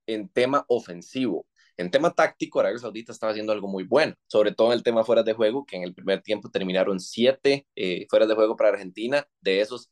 en 0.08 0.30
tema 0.30 0.66
ofensivo. 0.68 1.48
En 1.78 1.90
tema 1.90 2.14
táctico, 2.14 2.60
Arabia 2.60 2.80
Saudita 2.80 3.12
estaba 3.12 3.32
haciendo 3.32 3.54
algo 3.54 3.68
muy 3.68 3.84
bueno, 3.86 4.14
sobre 4.28 4.54
todo 4.54 4.68
en 4.68 4.74
el 4.74 4.84
tema 4.84 5.04
fuera 5.04 5.24
de 5.24 5.34
juego, 5.34 5.66
que 5.66 5.78
en 5.78 5.84
el 5.84 5.94
primer 5.94 6.22
tiempo 6.22 6.50
terminaron 6.50 7.00
siete 7.00 7.66
eh, 7.76 8.06
fuera 8.10 8.28
de 8.28 8.36
juego 8.36 8.56
para 8.56 8.70
Argentina, 8.70 9.28
de 9.42 9.62
esos 9.62 9.90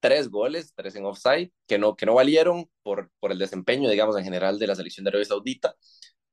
tres 0.00 0.28
goles, 0.28 0.72
tres 0.74 0.96
en 0.96 1.04
offside, 1.04 1.52
que 1.66 1.78
no, 1.78 1.96
que 1.96 2.06
no 2.06 2.14
valieron 2.14 2.68
por, 2.82 3.10
por 3.20 3.32
el 3.32 3.38
desempeño, 3.38 3.90
digamos, 3.90 4.16
en 4.16 4.24
general 4.24 4.58
de 4.58 4.66
la 4.66 4.74
selección 4.74 5.04
de 5.04 5.10
Arabia 5.10 5.26
Saudita. 5.26 5.74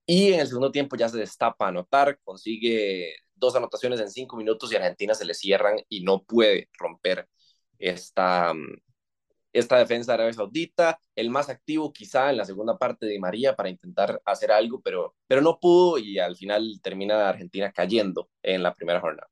Y 0.05 0.33
en 0.33 0.39
el 0.39 0.47
segundo 0.47 0.71
tiempo 0.71 0.95
ya 0.95 1.09
se 1.09 1.17
destapa 1.17 1.65
a 1.65 1.69
anotar, 1.69 2.19
consigue 2.23 3.15
dos 3.35 3.55
anotaciones 3.55 3.99
en 3.99 4.11
cinco 4.11 4.37
minutos 4.37 4.71
y 4.71 4.75
Argentina 4.75 5.13
se 5.13 5.25
le 5.25 5.33
cierran 5.33 5.77
y 5.89 6.03
no 6.03 6.23
puede 6.23 6.69
romper 6.77 7.27
esta, 7.79 8.53
esta 9.55 9.77
defensa 9.77 10.11
de 10.11 10.15
Arabia 10.15 10.33
Saudita, 10.33 10.99
el 11.15 11.29
más 11.29 11.49
activo 11.49 11.93
quizá 11.93 12.29
en 12.29 12.37
la 12.37 12.45
segunda 12.45 12.77
parte 12.77 13.05
de 13.05 13.19
María 13.19 13.55
para 13.55 13.69
intentar 13.69 14.21
hacer 14.25 14.51
algo, 14.51 14.81
pero, 14.81 15.15
pero 15.27 15.41
no 15.41 15.59
pudo 15.59 15.97
y 15.97 16.19
al 16.19 16.35
final 16.35 16.79
termina 16.81 17.29
Argentina 17.29 17.71
cayendo 17.71 18.29
en 18.43 18.63
la 18.63 18.73
primera 18.73 18.99
jornada. 18.99 19.29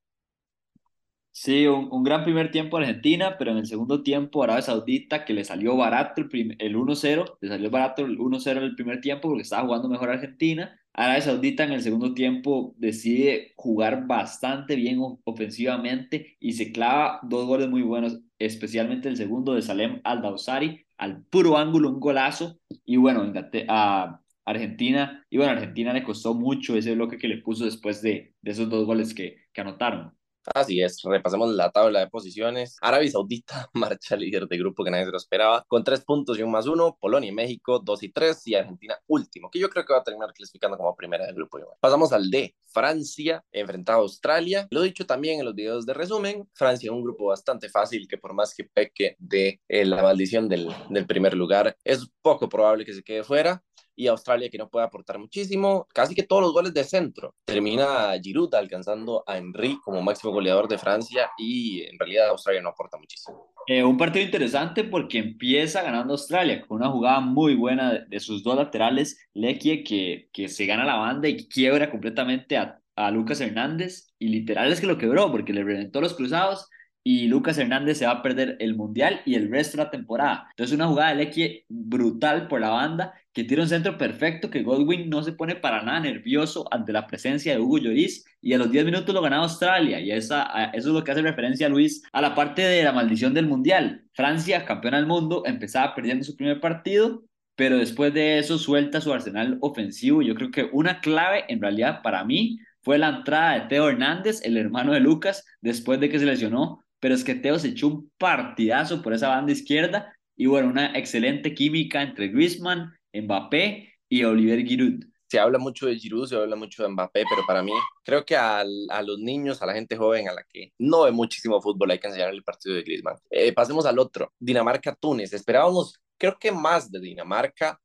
Sí, 1.36 1.66
un, 1.66 2.04
gran 2.04 2.24
primer 2.24 2.52
tiempo 2.52 2.78
Argentina, 2.78 3.38
pero 3.40 3.52
en 3.52 3.58
el 3.58 3.66
segundo 3.66 4.04
tiempo 4.04 4.44
Arabia 4.44 4.62
Saudita, 4.62 5.26
que 5.26 5.34
le 5.34 5.44
salió 5.44 5.76
barato 5.76 6.22
el, 6.22 6.56
el 6.60 6.76
1-0, 6.76 7.38
le 7.42 7.50
salió 7.50 7.72
barato 7.72 8.06
el 8.06 8.20
1-0 8.20 8.52
en 8.52 8.58
el 8.64 8.76
primer 8.76 9.02
tiempo 9.02 9.30
porque 9.30 9.42
estaba 9.42 9.64
jugando 9.66 9.90
mejor 9.90 10.12
Argentina. 10.12 10.80
Arabia 10.94 11.22
Saudita 11.22 11.64
en 11.64 11.72
el 11.72 11.82
segundo 11.82 12.14
tiempo 12.14 12.76
decide 12.78 13.54
jugar 13.56 14.06
bastante 14.06 14.76
bien 14.76 15.00
ofensivamente 15.24 16.38
y 16.40 16.54
se 16.54 16.72
clava 16.72 17.20
dos 17.24 17.48
goles 17.48 17.70
muy 17.70 17.82
buenos 17.82 18.20
especialmente 18.46 19.10
el 19.10 19.18
segundo 19.18 19.54
de 19.54 19.62
Salem 19.62 20.02
Al-Dawsari, 20.04 20.86
al 20.98 21.24
puro 21.26 21.58
ángulo, 21.58 21.90
un 21.90 22.00
golazo. 22.00 22.60
Y 22.86 22.98
bueno, 22.98 23.32
a 23.70 24.20
Argentina, 24.46 25.26
y 25.30 25.38
bueno, 25.38 25.54
Argentina 25.54 25.94
le 25.94 26.04
costó 26.04 26.34
mucho 26.34 26.76
ese 26.76 26.94
bloque 26.96 27.18
que 27.18 27.28
le 27.28 27.38
puso 27.38 27.66
después 27.66 28.02
de, 28.02 28.34
de 28.42 28.52
esos 28.52 28.70
dos 28.70 28.86
goles 28.86 29.14
que, 29.14 29.38
que 29.54 29.62
anotaron. 29.62 30.14
Así 30.54 30.82
es, 30.82 31.02
repasemos 31.04 31.54
la 31.54 31.72
tabla 31.72 32.02
de 32.02 32.08
posiciones. 32.08 32.78
Arabia 32.82 33.12
Saudita 33.12 33.70
marcha 33.74 34.16
líder 34.16 34.48
de 34.48 34.58
grupo 34.58 34.84
que 34.84 34.92
nadie 34.92 35.06
se 35.06 35.12
lo 35.12 35.18
esperaba, 35.18 35.66
con 35.68 35.84
tres 35.84 36.04
puntos 36.04 36.38
y 36.38 36.44
un 36.44 36.52
más 36.52 36.68
uno. 36.68 36.98
Polonia 37.00 37.30
y 37.30 37.34
México, 37.34 37.80
dos 37.80 38.04
y 38.04 38.10
tres. 38.10 38.46
Y 38.48 38.56
Argentina 38.56 38.98
último, 39.08 39.50
que 39.50 39.60
yo 39.60 39.70
creo 39.70 39.86
que 39.86 39.94
va 39.94 40.00
a 40.00 40.04
terminar 40.04 40.34
clasificando 40.34 40.78
como 40.78 40.96
primera 40.96 41.26
del 41.26 41.36
grupo. 41.36 41.54
Pasamos 41.80 42.12
al 42.14 42.30
D. 42.30 42.56
Francia 42.66 43.44
enfrentado 43.52 44.00
a 44.00 44.02
Australia. 44.02 44.68
Lo 44.72 44.82
dicho 44.82 45.06
también 45.06 45.40
en 45.40 45.46
los 45.46 45.56
videos 45.56 45.86
de 45.86 45.94
resumen. 45.94 46.50
Francia, 46.54 46.92
un 46.92 47.04
grupo 47.04 47.28
bastante 47.28 47.70
fácil 47.70 48.08
que 48.08 48.18
por 48.18 48.34
más 48.34 48.56
que 48.56 48.64
peque 48.64 49.16
de 49.20 49.62
eh, 49.68 49.86
la 49.86 50.02
maldición 50.02 50.50
del, 50.50 50.74
del 50.90 51.06
primer 51.06 51.36
lugar, 51.36 51.78
es 51.84 52.10
poco 52.22 52.50
probable 52.50 52.86
que 52.86 52.94
se 52.94 53.04
quede 53.04 53.24
fuera. 53.24 53.64
Y 53.96 54.08
Australia 54.08 54.50
que 54.50 54.58
no 54.58 54.70
puede 54.70 54.86
aportar 54.86 55.20
muchísimo, 55.20 55.88
casi 55.94 56.16
que 56.16 56.24
todos 56.24 56.42
los 56.42 56.54
goles 56.54 56.74
de 56.74 56.84
centro. 56.84 57.36
Termina 57.46 58.12
Giroud 58.22 58.54
alcanzando 58.56 59.24
a 59.28 59.38
Henry 59.38 59.80
como 59.84 60.02
máximo 60.02 60.34
goleador 60.34 60.68
de 60.68 60.78
Francia 60.78 61.30
y 61.38 61.82
en 61.84 61.98
realidad 62.00 62.30
Australia 62.30 62.62
no 62.62 62.70
aporta 62.70 62.98
muchísimo. 62.98 63.54
Eh, 63.68 63.84
un 63.84 63.98
partido 63.98 64.26
interesante 64.26 64.84
porque 64.84 65.20
empieza 65.20 65.82
ganando 65.82 66.14
Australia 66.14 66.62
con 66.62 66.78
una 66.78 66.90
jugada 66.90 67.20
muy 67.20 67.56
buena 67.56 68.06
de, 68.08 68.20
sus 68.20 68.44
dos 68.44 68.56
laterales, 68.56 69.28
Lequie 69.34 69.84
que, 69.84 70.30
que 70.34 70.50
se 70.50 70.66
gana 70.66 70.86
la 70.86 70.96
banda 70.96 71.28
y 71.30 71.48
quiebra 71.48 71.90
completamente 71.90 72.58
a, 72.58 72.80
a 72.96 73.12
Lucas 73.12 73.42
Hernández 73.42 74.14
y 74.20 74.28
literal 74.28 74.72
es 74.72 74.82
que 74.82 74.88
lo 74.88 74.98
quebró 74.98 75.32
porque 75.32 75.54
le 75.54 75.64
reventó 75.64 76.02
los 76.02 76.14
cruzados 76.14 76.70
y 77.04 77.28
Lucas 77.28 77.58
Hernández 77.58 77.98
se 77.98 78.06
va 78.06 78.14
a 78.14 78.22
perder 78.22 78.56
el 78.60 78.76
Mundial 78.76 79.22
y 79.26 79.36
el 79.36 79.52
resto 79.52 79.78
de 79.78 79.84
la 79.84 79.92
temporada. 79.92 80.48
Entonces 80.52 80.74
una 80.74 80.88
jugada 80.88 81.10
de 81.10 81.16
Lequie 81.16 81.66
brutal 81.68 82.48
por 82.48 82.62
la 82.62 82.70
banda 82.70 83.14
que 83.34 83.44
tira 83.44 83.64
un 83.64 83.68
centro 83.68 83.98
perfecto, 83.98 84.50
que 84.50 84.64
Godwin 84.64 85.10
no 85.10 85.24
se 85.24 85.34
pone 85.34 85.56
para 85.56 85.82
nada 85.82 86.00
nervioso 86.00 86.66
ante 86.72 86.94
la 86.94 87.08
presencia 87.08 87.54
de 87.54 87.60
Hugo 87.60 87.80
Lloris 87.80 88.24
y 88.42 88.54
a 88.54 88.58
los 88.58 88.72
10 88.72 88.86
minutos 88.86 89.14
lo 89.14 89.22
gana 89.22 89.38
Australia 89.38 90.00
y 90.00 90.12
esa, 90.12 90.66
eso 90.74 90.90
es 90.90 90.94
lo 90.94 91.04
que 91.04 91.12
hace 91.12 91.22
referencia 91.22 91.68
a 91.68 91.70
Luis 91.70 92.04
a 92.14 92.22
la 92.22 92.36
parte 92.36 92.62
de 92.62 92.84
la 92.84 92.92
maldición 92.94 93.34
del 93.34 93.48
Mundial. 93.48 94.06
Francia, 94.14 94.66
campeona 94.66 94.98
del 94.98 95.08
mundo, 95.08 95.44
empezaba 95.46 95.96
perdiendo 95.96 96.24
su 96.24 96.36
primer 96.38 96.62
partido, 96.62 97.24
pero 97.56 97.78
después 97.78 98.14
de 98.14 98.40
eso 98.40 98.58
suelta 98.58 99.02
su 99.02 99.12
arsenal 99.12 99.58
ofensivo. 99.62 100.22
Yo 100.22 100.36
creo 100.36 100.52
que 100.52 100.70
una 100.72 101.02
clave 101.02 101.46
en 101.48 101.62
realidad 101.62 102.02
para 102.04 102.24
mí 102.24 102.60
fue 102.82 102.98
la 102.98 103.10
entrada 103.10 103.54
de 103.54 103.68
Teo 103.68 103.90
Hernández, 103.90 104.42
el 104.44 104.58
hermano 104.58 104.92
de 104.94 105.00
Lucas, 105.00 105.46
después 105.62 106.00
de 106.00 106.10
que 106.10 106.20
se 106.20 106.26
lesionó 106.26 106.83
pero 107.04 107.16
es 107.16 107.26
que 107.26 107.36
Teo 107.36 107.60
se 107.60 107.68
echó 107.68 107.90
un 107.90 108.10
partidazo 108.18 109.02
por 109.02 109.12
esa 109.12 109.28
banda 109.28 109.52
izquierda 109.52 110.16
y 110.38 110.46
bueno, 110.46 110.70
una 110.70 110.98
excelente 110.98 111.54
química 111.54 112.02
entre 112.02 112.30
Griezmann, 112.30 112.94
Mbappé 113.14 113.94
y 114.08 114.24
Oliver 114.24 114.66
Giroud. 114.66 115.04
Se 115.28 115.38
habla 115.38 115.60
mucho 115.60 115.86
de 115.86 115.98
Giroud, 115.98 116.30
se 116.30 116.38
habla 116.38 116.56
mucho 116.56 116.82
de 116.82 116.88
Mbappé, 116.88 117.26
pero 117.30 117.46
para 117.46 117.62
mí 117.62 117.74
creo 118.06 118.24
que 118.24 118.38
a, 118.38 118.62
a 118.62 119.02
los 119.02 119.20
niños, 119.20 119.62
a 119.62 119.66
la 119.66 119.74
gente 119.74 119.98
joven, 119.98 120.30
a 120.30 120.34
la 120.34 120.46
que 120.46 120.72
no 120.78 121.04
ve 121.04 121.12
muchísimo 121.12 121.62
fútbol, 121.62 121.92
hay 121.92 122.00
que 122.00 122.08
enseñar 122.08 122.30
el 122.30 122.42
partido 122.42 122.74
de 122.74 122.84
Griezmann. 122.84 123.18
Eh, 123.30 123.52
pasemos 123.52 123.86
al 123.86 124.00
otro, 124.00 124.32
Dinamarca-Túnez. 124.40 125.34
Esperábamos, 125.34 126.00
creo 126.18 126.38
que 126.40 126.54
más 126.54 126.90
de 126.90 127.02
Dinamarca. 127.02 127.82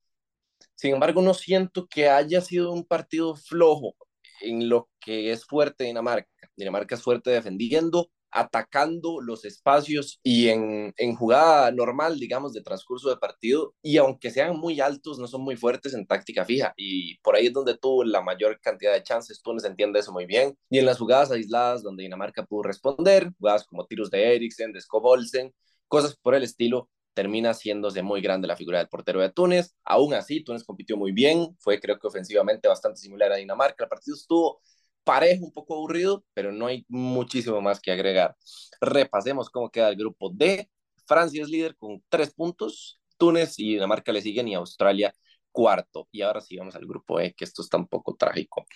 Sin 0.77 0.95
embargo, 0.95 1.23
no 1.23 1.35
siento 1.35 1.89
que 1.89 2.09
haya 2.09 2.41
sido 2.41 2.71
un 2.71 2.85
partido 2.85 3.35
flojo 3.35 3.97
en 4.43 4.69
lo 4.69 4.89
que 5.01 5.33
es 5.33 5.45
fuerte 5.45 5.83
Dinamarca. 5.83 6.29
Dinamarca 6.55 6.95
es 6.95 7.03
fuerte 7.03 7.31
defendiendo, 7.31 8.13
atacando 8.31 9.21
los 9.21 9.45
espacios 9.45 10.21
y 10.23 10.49
en, 10.49 10.93
en, 10.97 11.15
jugada 11.15 11.71
normal, 11.71 12.19
digamos, 12.19 12.53
de 12.53 12.63
transcurso 12.63 13.09
de 13.09 13.17
partido, 13.17 13.75
y 13.83 13.97
aunque 13.97 14.31
sean 14.31 14.59
muy 14.59 14.81
altos, 14.81 15.19
no 15.19 15.27
son 15.27 15.43
muy 15.43 15.57
fuertes 15.57 15.95
en 15.95 16.07
táctica 16.07 16.45
fija, 16.45 16.73
y 16.77 17.19
por 17.19 17.37
ahí 17.37 17.47
es 17.47 17.53
donde 17.53 17.77
tuvo 17.77 18.05
la 18.05 18.21
mayor 18.23 18.61
cantidad 18.61 18.93
de 18.93 19.03
chances, 19.03 19.43
Túnez 19.43 19.65
entiende 19.65 20.01
eso 20.01 20.13
muy 20.13 20.27
bien, 20.27 20.57
y 20.71 20.79
en 20.79 20.87
las 20.87 20.99
jugadas 20.99 21.31
aisladas 21.31 21.83
donde 21.83 22.03
Dinamarca 22.03 22.45
pudo 22.45 22.63
responder, 22.65 23.31
jugadas 23.39 23.65
como 23.65 23.87
tiros 23.87 24.11
de 24.11 24.35
Eriksen, 24.35 24.73
de 24.73 24.81
Skobolsen, 24.81 25.53
cosas 25.89 26.17
por 26.17 26.35
el 26.35 26.43
estilo, 26.43 26.89
termina 27.15 27.51
haciéndose 27.51 28.01
muy 28.03 28.21
grande 28.21 28.47
la 28.47 28.55
figura 28.55 28.79
del 28.79 28.89
portero 28.89 29.21
de 29.21 29.31
Túnez, 29.31 29.75
aún 29.85 30.15
así, 30.15 30.45
Túnez 30.45 30.63
compitió 30.63 30.97
muy 30.97 31.11
bien, 31.13 31.57
fue 31.59 31.81
creo 31.81 31.99
que 31.99 32.07
ofensivamente 32.07 32.69
bastante 32.69 33.01
similar 33.01 33.33
a 33.33 33.37
Dinamarca, 33.37 33.85
el 33.85 33.91
partido 33.91 34.15
estuvo 34.15 34.61
parejo, 35.09 35.47
un 35.47 35.53
poco 35.53 35.75
aburrido, 35.75 36.23
pero 36.35 36.53
no 36.53 36.67
hay 36.67 36.85
muchísimo 36.87 37.63
más 37.63 37.81
que 37.81 37.91
agregar. 37.91 38.37
Repasemos 38.79 39.49
cómo 39.49 39.71
queda 39.71 39.89
el 39.89 39.97
grupo 39.97 40.31
D. 40.31 40.69
Francia 41.07 41.43
es 41.43 41.49
líder 41.49 41.77
con 41.79 42.03
tres 42.11 42.35
puntos, 42.35 43.01
Túnez 43.17 43.59
y 43.59 43.73
Dinamarca 43.73 44.13
le 44.13 44.21
siguen 44.21 44.49
y 44.49 44.55
Australia 44.55 45.15
cuarto. 45.51 46.09
Y 46.13 46.21
ahora 46.21 46.43
sí 46.43 46.59
vamos 46.59 46.77
al 46.77 46.85
grupo 46.87 47.21
E, 47.21 47.33
que 47.33 47.47
esto 47.47 47.63
está 47.63 47.79
un 47.79 47.89
poco 47.89 48.17
trágico. 48.17 48.67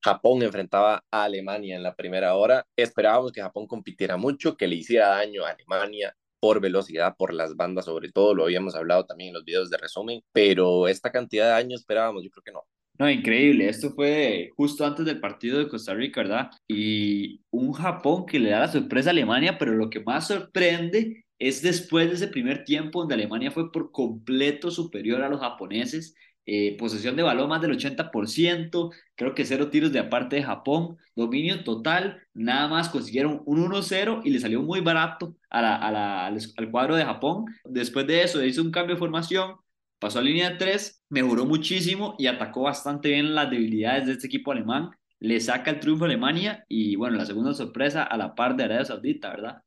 Japón 0.00 0.44
enfrentaba 0.44 1.04
a 1.10 1.24
Alemania 1.24 1.74
en 1.74 1.82
la 1.82 1.96
primera 1.96 2.36
hora. 2.36 2.64
Esperábamos 2.76 3.32
que 3.32 3.42
Japón 3.42 3.66
compitiera 3.66 4.16
mucho, 4.16 4.56
que 4.56 4.68
le 4.68 4.76
hiciera 4.76 5.08
daño 5.08 5.44
a 5.44 5.50
Alemania 5.50 6.16
por 6.38 6.60
velocidad, 6.60 7.16
por 7.18 7.34
las 7.34 7.56
bandas 7.56 7.86
sobre 7.86 8.12
todo, 8.12 8.32
lo 8.34 8.44
habíamos 8.44 8.76
hablado 8.76 9.06
también 9.06 9.28
en 9.30 9.34
los 9.34 9.44
videos 9.44 9.70
de 9.70 9.76
resumen, 9.78 10.22
pero 10.32 10.86
esta 10.86 11.10
cantidad 11.10 11.46
de 11.48 11.54
años 11.54 11.80
esperábamos, 11.80 12.22
yo 12.22 12.30
creo 12.30 12.44
que 12.44 12.52
no. 12.52 12.62
No, 13.00 13.08
increíble. 13.08 13.66
Esto 13.68 13.92
fue 13.94 14.50
justo 14.56 14.84
antes 14.84 15.06
del 15.06 15.20
partido 15.20 15.58
de 15.58 15.68
Costa 15.68 15.94
Rica, 15.94 16.20
¿verdad? 16.20 16.50
Y 16.68 17.40
un 17.50 17.72
Japón 17.72 18.26
que 18.26 18.38
le 18.38 18.50
da 18.50 18.60
la 18.60 18.68
sorpresa 18.68 19.08
a 19.08 19.12
Alemania, 19.12 19.56
pero 19.58 19.72
lo 19.72 19.88
que 19.88 20.00
más 20.00 20.28
sorprende 20.28 21.24
es 21.38 21.62
después 21.62 22.08
de 22.08 22.16
ese 22.16 22.28
primer 22.28 22.64
tiempo 22.64 23.00
donde 23.00 23.14
Alemania 23.14 23.50
fue 23.50 23.72
por 23.72 23.90
completo 23.90 24.70
superior 24.70 25.22
a 25.22 25.30
los 25.30 25.40
japoneses. 25.40 26.14
Eh, 26.44 26.76
posesión 26.78 27.16
de 27.16 27.22
balón 27.22 27.48
más 27.48 27.62
del 27.62 27.70
80%, 27.72 28.90
creo 29.14 29.34
que 29.34 29.46
cero 29.46 29.70
tiros 29.70 29.92
de 29.92 30.00
aparte 30.00 30.36
de 30.36 30.42
Japón, 30.42 30.98
dominio 31.14 31.64
total, 31.64 32.22
nada 32.34 32.68
más 32.68 32.88
consiguieron 32.90 33.42
un 33.46 33.60
1-0 33.60 34.20
y 34.24 34.30
le 34.30 34.40
salió 34.40 34.62
muy 34.62 34.80
barato 34.80 35.36
a 35.48 35.62
la, 35.62 35.76
a 35.76 35.90
la, 35.92 36.26
al 36.26 36.70
cuadro 36.70 36.96
de 36.96 37.04
Japón. 37.04 37.46
Después 37.64 38.06
de 38.06 38.24
eso 38.24 38.44
hizo 38.44 38.62
un 38.62 38.72
cambio 38.72 38.96
de 38.96 38.98
formación, 38.98 39.56
pasó 40.00 40.18
a 40.18 40.22
línea 40.22 40.50
de 40.50 40.56
tres, 40.56 41.04
mejoró 41.10 41.44
muchísimo 41.44 42.16
y 42.18 42.26
atacó 42.26 42.62
bastante 42.62 43.10
bien 43.10 43.34
las 43.34 43.50
debilidades 43.50 44.06
de 44.06 44.12
este 44.12 44.26
equipo 44.26 44.50
alemán. 44.50 44.90
Le 45.20 45.38
saca 45.40 45.70
el 45.70 45.80
triunfo 45.80 46.04
a 46.04 46.08
Alemania 46.08 46.64
y 46.68 46.96
bueno, 46.96 47.16
la 47.16 47.26
segunda 47.26 47.52
sorpresa 47.54 48.02
a 48.02 48.16
la 48.16 48.34
par 48.34 48.56
de 48.56 48.64
Arabia 48.64 48.86
Saudita, 48.86 49.28
¿verdad? 49.28 49.62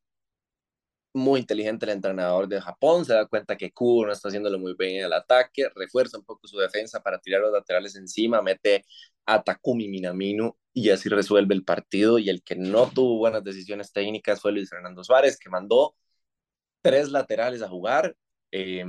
Muy 1.13 1.41
inteligente 1.41 1.85
el 1.85 1.91
entrenador 1.91 2.47
de 2.47 2.59
Japón, 2.59 3.05
se 3.05 3.13
da 3.13 3.27
cuenta 3.27 3.55
que 3.55 3.71
Kubo 3.71 4.07
no 4.07 4.11
está 4.11 4.29
haciéndolo 4.29 4.57
muy 4.57 4.73
bien 4.77 4.95
en 4.95 5.05
el 5.05 5.13
ataque, 5.13 5.69
refuerza 5.75 6.17
un 6.17 6.25
poco 6.25 6.47
su 6.47 6.57
defensa 6.57 7.03
para 7.03 7.19
tirar 7.19 7.41
los 7.41 7.53
laterales 7.53 7.95
encima, 7.95 8.41
mete 8.41 8.83
a 9.27 9.43
Takumi 9.43 9.87
Minamino 9.87 10.57
y 10.73 10.89
así 10.89 11.09
resuelve 11.09 11.53
el 11.53 11.63
partido. 11.63 12.17
Y 12.17 12.29
el 12.29 12.41
que 12.41 12.55
no 12.55 12.89
tuvo 12.89 13.19
buenas 13.19 13.43
decisiones 13.43 13.91
técnicas 13.93 14.41
fue 14.41 14.53
Luis 14.53 14.71
Fernando 14.71 15.03
Suárez, 15.03 15.37
que 15.37 15.51
mandó 15.51 15.95
tres 16.81 17.11
laterales 17.11 17.61
a 17.61 17.69
jugar. 17.69 18.15
Eh, 18.51 18.83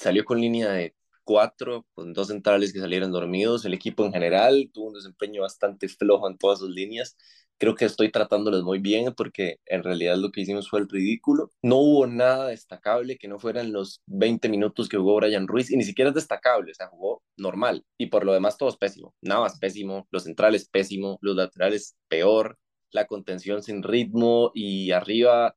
salió 0.00 0.24
con 0.24 0.40
línea 0.40 0.70
de 0.72 0.94
cuatro, 1.24 1.86
con 1.94 2.12
dos 2.12 2.28
centrales 2.28 2.72
que 2.72 2.80
salieron 2.80 3.12
dormidos. 3.12 3.64
El 3.64 3.74
equipo 3.74 4.04
en 4.04 4.12
general 4.12 4.70
tuvo 4.72 4.88
un 4.88 4.94
desempeño 4.94 5.42
bastante 5.42 5.88
flojo 5.88 6.28
en 6.28 6.38
todas 6.38 6.58
sus 6.60 6.70
líneas. 6.70 7.16
Creo 7.58 7.74
que 7.74 7.84
estoy 7.84 8.10
tratándolos 8.10 8.64
muy 8.64 8.78
bien 8.78 9.12
porque 9.14 9.58
en 9.66 9.82
realidad 9.82 10.16
lo 10.16 10.30
que 10.32 10.40
hicimos 10.40 10.70
fue 10.70 10.80
el 10.80 10.88
ridículo. 10.88 11.50
No 11.62 11.76
hubo 11.76 12.06
nada 12.06 12.48
destacable 12.48 13.18
que 13.18 13.28
no 13.28 13.38
fueran 13.38 13.72
los 13.72 14.02
20 14.06 14.48
minutos 14.48 14.88
que 14.88 14.96
jugó 14.96 15.16
Brian 15.16 15.46
Ruiz 15.46 15.70
y 15.70 15.76
ni 15.76 15.84
siquiera 15.84 16.08
es 16.08 16.14
destacable, 16.14 16.72
o 16.72 16.74
sea, 16.74 16.88
jugó 16.88 17.22
normal. 17.36 17.84
Y 17.98 18.06
por 18.06 18.24
lo 18.24 18.32
demás 18.32 18.56
todo 18.56 18.70
es 18.70 18.76
pésimo. 18.76 19.14
Nada 19.20 19.42
más 19.42 19.58
pésimo, 19.58 20.08
los 20.10 20.24
centrales 20.24 20.68
pésimo, 20.68 21.18
los 21.20 21.36
laterales 21.36 21.96
peor, 22.08 22.58
la 22.90 23.06
contención 23.06 23.62
sin 23.62 23.82
ritmo 23.82 24.52
y 24.54 24.92
arriba 24.92 25.54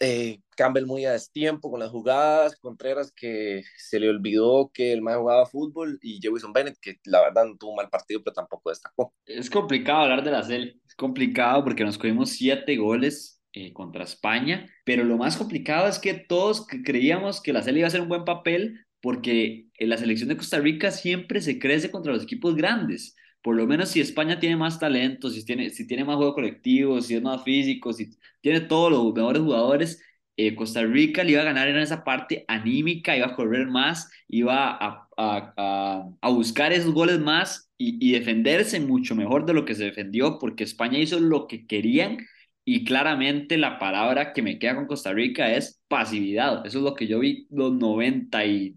eh, 0.00 0.40
Campbell 0.56 0.86
muy 0.86 1.04
a 1.04 1.12
destiempo 1.12 1.70
con 1.70 1.80
las 1.80 1.90
jugadas, 1.90 2.56
Contreras 2.56 3.12
que 3.12 3.62
se 3.76 4.00
le 4.00 4.08
olvidó 4.08 4.70
que 4.72 4.92
el 4.92 5.02
más 5.02 5.16
jugaba 5.16 5.46
fútbol 5.46 5.98
y 6.02 6.20
Jewison 6.20 6.52
Bennett 6.52 6.78
que 6.80 6.98
la 7.04 7.20
verdad 7.20 7.46
no 7.46 7.56
tuvo 7.56 7.70
un 7.70 7.76
mal 7.76 7.90
partido 7.90 8.22
pero 8.22 8.34
tampoco 8.34 8.70
destacó. 8.70 9.14
Es 9.26 9.50
complicado 9.50 10.00
hablar 10.00 10.24
de 10.24 10.30
la 10.30 10.42
CEL, 10.42 10.80
es 10.86 10.94
complicado 10.94 11.64
porque 11.64 11.84
nos 11.84 11.98
cogimos 11.98 12.30
siete 12.30 12.76
goles 12.76 13.40
eh, 13.52 13.72
contra 13.72 14.04
España, 14.04 14.68
pero 14.84 15.04
lo 15.04 15.16
más 15.16 15.36
complicado 15.36 15.88
es 15.88 15.98
que 15.98 16.14
todos 16.14 16.66
creíamos 16.84 17.40
que 17.40 17.52
la 17.52 17.62
CEL 17.62 17.78
iba 17.78 17.86
a 17.86 17.88
hacer 17.88 18.00
un 18.00 18.08
buen 18.08 18.24
papel 18.24 18.84
porque 19.00 19.66
en 19.74 19.90
la 19.90 19.98
selección 19.98 20.28
de 20.28 20.36
Costa 20.36 20.58
Rica 20.58 20.90
siempre 20.90 21.40
se 21.40 21.58
crece 21.58 21.90
contra 21.90 22.12
los 22.12 22.22
equipos 22.22 22.56
grandes 22.56 23.14
por 23.44 23.56
lo 23.56 23.66
menos 23.66 23.90
si 23.90 24.00
España 24.00 24.40
tiene 24.40 24.56
más 24.56 24.80
talento, 24.80 25.28
si 25.28 25.44
tiene, 25.44 25.68
si 25.68 25.86
tiene 25.86 26.04
más 26.04 26.16
juego 26.16 26.34
colectivo, 26.34 27.02
si 27.02 27.14
es 27.16 27.22
más 27.22 27.44
físico, 27.44 27.92
si 27.92 28.10
tiene 28.40 28.62
todos 28.62 28.90
los 28.90 29.12
mejores 29.14 29.42
jugadores, 29.42 30.02
eh, 30.36 30.54
Costa 30.56 30.82
Rica 30.82 31.22
le 31.22 31.32
iba 31.32 31.42
a 31.42 31.44
ganar 31.44 31.68
en 31.68 31.76
esa 31.76 32.04
parte 32.04 32.46
anímica, 32.48 33.14
iba 33.16 33.26
a 33.26 33.34
correr 33.36 33.66
más, 33.66 34.10
iba 34.28 34.70
a, 34.70 35.08
a, 35.18 36.08
a, 36.22 36.28
buscar 36.30 36.72
esos 36.72 36.94
goles 36.94 37.20
más 37.20 37.70
y, 37.76 37.98
y, 38.08 38.12
defenderse 38.12 38.80
mucho 38.80 39.14
mejor 39.14 39.44
de 39.44 39.52
lo 39.52 39.66
que 39.66 39.74
se 39.74 39.84
defendió, 39.84 40.38
porque 40.38 40.64
España 40.64 40.98
hizo 40.98 41.20
lo 41.20 41.46
que 41.46 41.66
querían 41.66 42.18
y 42.64 42.84
claramente 42.84 43.58
la 43.58 43.78
palabra 43.78 44.32
que 44.32 44.40
me 44.42 44.58
queda 44.58 44.76
con 44.76 44.86
Costa 44.86 45.12
Rica 45.12 45.52
es 45.54 45.82
pasividad. 45.88 46.64
Eso 46.66 46.78
es 46.78 46.84
lo 46.84 46.94
que 46.94 47.06
yo 47.06 47.18
vi 47.20 47.46
los 47.50 47.74
90 47.74 48.44
y 48.46 48.70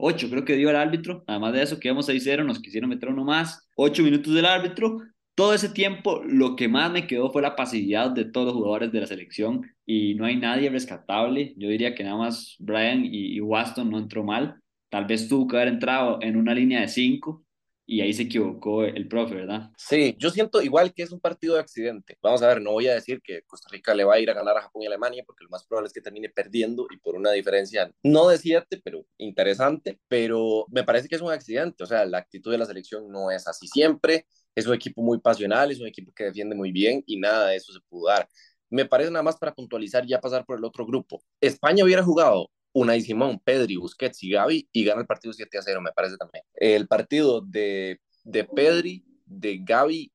98, 0.00 0.30
creo 0.30 0.44
que 0.44 0.56
dio 0.56 0.70
el 0.70 0.76
árbitro. 0.76 1.24
Además 1.26 1.52
de 1.52 1.62
eso, 1.62 1.78
quedamos 1.78 2.08
6-0, 2.08 2.44
nos 2.44 2.60
quisieron 2.60 2.90
meter 2.90 3.08
uno 3.08 3.24
más. 3.24 3.68
8 3.76 4.02
minutos 4.02 4.34
del 4.34 4.46
árbitro. 4.46 4.98
Todo 5.34 5.54
ese 5.54 5.68
tiempo, 5.68 6.22
lo 6.24 6.56
que 6.56 6.68
más 6.68 6.90
me 6.90 7.06
quedó 7.06 7.30
fue 7.30 7.42
la 7.42 7.56
pasividad 7.56 8.10
de 8.10 8.24
todos 8.24 8.46
los 8.46 8.54
jugadores 8.54 8.92
de 8.92 9.00
la 9.00 9.06
selección 9.06 9.66
y 9.86 10.14
no 10.14 10.24
hay 10.24 10.36
nadie 10.36 10.68
rescatable. 10.70 11.54
Yo 11.56 11.68
diría 11.68 11.94
que 11.94 12.04
nada 12.04 12.16
más 12.16 12.56
Brian 12.58 13.04
y, 13.04 13.36
y 13.36 13.40
Waston 13.40 13.90
no 13.90 13.98
entró 13.98 14.24
mal. 14.24 14.60
Tal 14.90 15.06
vez 15.06 15.28
tuvo 15.28 15.46
que 15.46 15.56
haber 15.56 15.68
entrado 15.68 16.18
en 16.20 16.36
una 16.36 16.54
línea 16.54 16.80
de 16.80 16.88
5 16.88 17.44
y 17.90 18.02
ahí 18.02 18.12
se 18.12 18.22
equivocó 18.22 18.84
el 18.84 19.08
profe, 19.08 19.34
¿verdad? 19.34 19.72
Sí, 19.76 20.14
yo 20.16 20.30
siento 20.30 20.62
igual 20.62 20.94
que 20.94 21.02
es 21.02 21.10
un 21.10 21.18
partido 21.18 21.54
de 21.54 21.60
accidente. 21.60 22.16
Vamos 22.22 22.40
a 22.40 22.46
ver, 22.46 22.62
no 22.62 22.70
voy 22.70 22.86
a 22.86 22.94
decir 22.94 23.20
que 23.20 23.42
Costa 23.42 23.68
Rica 23.68 23.92
le 23.96 24.04
va 24.04 24.14
a 24.14 24.20
ir 24.20 24.30
a 24.30 24.32
ganar 24.32 24.56
a 24.56 24.62
Japón 24.62 24.82
y 24.82 24.86
Alemania, 24.86 25.24
porque 25.26 25.42
lo 25.42 25.50
más 25.50 25.66
probable 25.66 25.88
es 25.88 25.92
que 25.92 26.00
termine 26.00 26.28
perdiendo 26.28 26.86
y 26.88 26.98
por 26.98 27.16
una 27.16 27.32
diferencia 27.32 27.90
no 28.04 28.28
de 28.28 28.38
siete, 28.38 28.80
pero 28.84 29.04
interesante, 29.18 29.98
pero 30.06 30.66
me 30.70 30.84
parece 30.84 31.08
que 31.08 31.16
es 31.16 31.20
un 31.20 31.32
accidente, 31.32 31.82
o 31.82 31.86
sea, 31.86 32.04
la 32.04 32.18
actitud 32.18 32.52
de 32.52 32.58
la 32.58 32.64
selección 32.64 33.10
no 33.10 33.32
es 33.32 33.48
así 33.48 33.66
siempre, 33.66 34.24
es 34.54 34.68
un 34.68 34.74
equipo 34.74 35.02
muy 35.02 35.18
pasional, 35.18 35.72
es 35.72 35.80
un 35.80 35.88
equipo 35.88 36.12
que 36.14 36.24
defiende 36.24 36.54
muy 36.54 36.70
bien 36.70 37.02
y 37.06 37.18
nada 37.18 37.48
de 37.48 37.56
eso 37.56 37.72
se 37.72 37.80
pudo 37.88 38.06
dar. 38.06 38.28
Me 38.68 38.84
parece 38.84 39.10
nada 39.10 39.24
más 39.24 39.36
para 39.36 39.52
puntualizar 39.52 40.06
ya 40.06 40.20
pasar 40.20 40.44
por 40.46 40.58
el 40.58 40.64
otro 40.64 40.86
grupo. 40.86 41.24
España 41.40 41.82
hubiera 41.82 42.04
jugado 42.04 42.50
Unai 42.72 43.00
Simón, 43.00 43.40
Pedri, 43.40 43.76
Busquets 43.76 44.22
y 44.22 44.30
Gaby 44.30 44.68
y 44.72 44.84
gana 44.84 45.00
el 45.00 45.06
partido 45.06 45.32
7 45.32 45.58
a 45.58 45.62
0, 45.62 45.80
me 45.80 45.92
parece 45.92 46.16
también. 46.16 46.44
El 46.54 46.86
partido 46.88 47.40
de, 47.40 48.00
de 48.24 48.44
Pedri, 48.44 49.04
de 49.26 49.58
Gaby, 49.62 50.12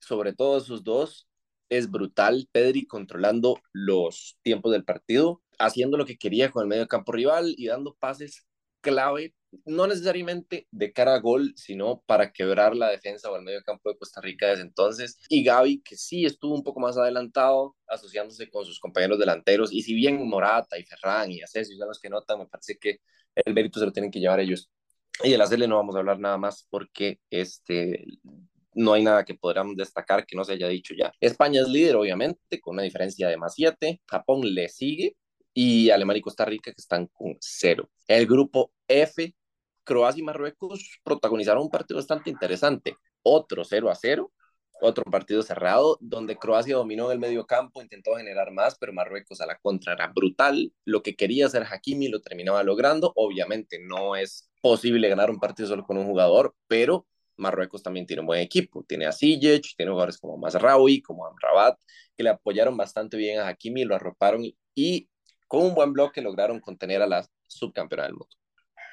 sobre 0.00 0.32
todo 0.32 0.58
esos 0.58 0.84
dos, 0.84 1.28
es 1.68 1.90
brutal. 1.90 2.48
Pedri 2.52 2.86
controlando 2.86 3.60
los 3.72 4.38
tiempos 4.42 4.72
del 4.72 4.84
partido, 4.84 5.42
haciendo 5.58 5.96
lo 5.96 6.06
que 6.06 6.18
quería 6.18 6.50
con 6.50 6.62
el 6.62 6.68
medio 6.68 6.88
campo 6.88 7.12
rival 7.12 7.54
y 7.56 7.66
dando 7.66 7.96
pases 7.98 8.46
clave 8.80 9.34
no 9.64 9.86
necesariamente 9.86 10.68
de 10.70 10.92
cara 10.92 11.14
a 11.14 11.20
gol, 11.20 11.52
sino 11.56 12.02
para 12.06 12.32
quebrar 12.32 12.76
la 12.76 12.88
defensa 12.88 13.30
o 13.30 13.36
el 13.36 13.42
medio 13.42 13.62
campo 13.62 13.90
de 13.90 13.98
Costa 13.98 14.20
Rica 14.20 14.48
desde 14.48 14.62
entonces. 14.62 15.18
Y 15.28 15.42
Gaby, 15.44 15.82
que 15.82 15.96
sí 15.96 16.24
estuvo 16.24 16.54
un 16.54 16.62
poco 16.62 16.80
más 16.80 16.96
adelantado, 16.96 17.76
asociándose 17.90 18.48
con 18.50 18.64
sus 18.64 18.78
compañeros 18.78 19.18
delanteros. 19.18 19.72
Y 19.72 19.82
si 19.82 19.94
bien 19.94 20.26
Morata 20.28 20.78
y 20.78 20.84
Ferran 20.84 21.30
y 21.30 21.42
Asensio 21.42 21.76
son 21.76 21.88
los 21.88 22.00
que 22.00 22.08
notan, 22.08 22.38
me 22.38 22.46
parece 22.46 22.78
que 22.78 23.00
el 23.34 23.54
mérito 23.54 23.78
se 23.80 23.86
lo 23.86 23.92
tienen 23.92 24.10
que 24.10 24.20
llevar 24.20 24.40
ellos. 24.40 24.70
Y 25.22 25.32
el 25.32 25.40
hacerle 25.40 25.68
no 25.68 25.76
vamos 25.76 25.94
a 25.96 25.98
hablar 25.98 26.18
nada 26.18 26.38
más 26.38 26.66
porque 26.70 27.20
este, 27.28 28.04
no 28.74 28.92
hay 28.94 29.02
nada 29.02 29.24
que 29.24 29.34
podamos 29.34 29.76
destacar 29.76 30.24
que 30.24 30.36
no 30.36 30.44
se 30.44 30.54
haya 30.54 30.68
dicho 30.68 30.94
ya. 30.96 31.12
España 31.20 31.60
es 31.60 31.68
líder, 31.68 31.96
obviamente, 31.96 32.60
con 32.60 32.74
una 32.74 32.82
diferencia 32.82 33.28
de 33.28 33.36
más 33.36 33.54
7. 33.54 34.00
Japón 34.06 34.40
le 34.42 34.68
sigue 34.68 35.16
y 35.52 35.90
Alemania 35.90 36.20
y 36.20 36.22
Costa 36.22 36.44
Rica 36.44 36.72
que 36.72 36.80
están 36.80 37.06
con 37.08 37.36
cero. 37.40 37.90
El 38.06 38.26
grupo 38.26 38.72
F 38.88 39.34
Croacia 39.84 40.20
y 40.20 40.24
Marruecos 40.24 41.00
protagonizaron 41.02 41.64
un 41.64 41.70
partido 41.70 41.98
bastante 41.98 42.30
interesante. 42.30 42.96
Otro 43.22 43.64
0 43.64 43.90
a 43.90 43.94
0, 43.96 44.32
otro 44.80 45.04
partido 45.04 45.42
cerrado, 45.42 45.98
donde 46.00 46.36
Croacia 46.36 46.76
dominó 46.76 47.12
el 47.12 47.18
medio 47.18 47.46
campo, 47.46 47.82
intentó 47.82 48.14
generar 48.16 48.52
más, 48.52 48.76
pero 48.78 48.92
Marruecos 48.92 49.40
a 49.40 49.46
la 49.46 49.56
contra 49.58 49.94
era 49.94 50.08
brutal. 50.08 50.72
Lo 50.84 51.02
que 51.02 51.16
quería 51.16 51.46
hacer 51.46 51.64
Hakimi 51.70 52.08
lo 52.08 52.20
terminaba 52.20 52.62
logrando. 52.62 53.12
Obviamente 53.16 53.78
no 53.80 54.16
es 54.16 54.50
posible 54.60 55.08
ganar 55.08 55.30
un 55.30 55.38
partido 55.38 55.68
solo 55.68 55.84
con 55.84 55.98
un 55.98 56.06
jugador, 56.06 56.54
pero 56.66 57.06
Marruecos 57.36 57.82
también 57.82 58.06
tiene 58.06 58.20
un 58.20 58.26
buen 58.26 58.40
equipo. 58.40 58.84
Tiene 58.84 59.06
a 59.06 59.12
Sijic, 59.12 59.74
tiene 59.76 59.90
jugadores 59.90 60.18
como 60.18 60.36
Mazraoui, 60.36 61.02
como 61.02 61.26
Amrabat, 61.26 61.78
que 62.16 62.22
le 62.22 62.30
apoyaron 62.30 62.76
bastante 62.76 63.16
bien 63.16 63.40
a 63.40 63.48
Hakimi, 63.48 63.84
lo 63.84 63.94
arroparon 63.94 64.44
y 64.74 65.08
con 65.48 65.62
un 65.62 65.74
buen 65.74 65.92
bloque 65.92 66.22
lograron 66.22 66.60
contener 66.60 67.02
a 67.02 67.06
la 67.06 67.26
subcampeona 67.48 68.04
del 68.04 68.12
mundo. 68.12 68.39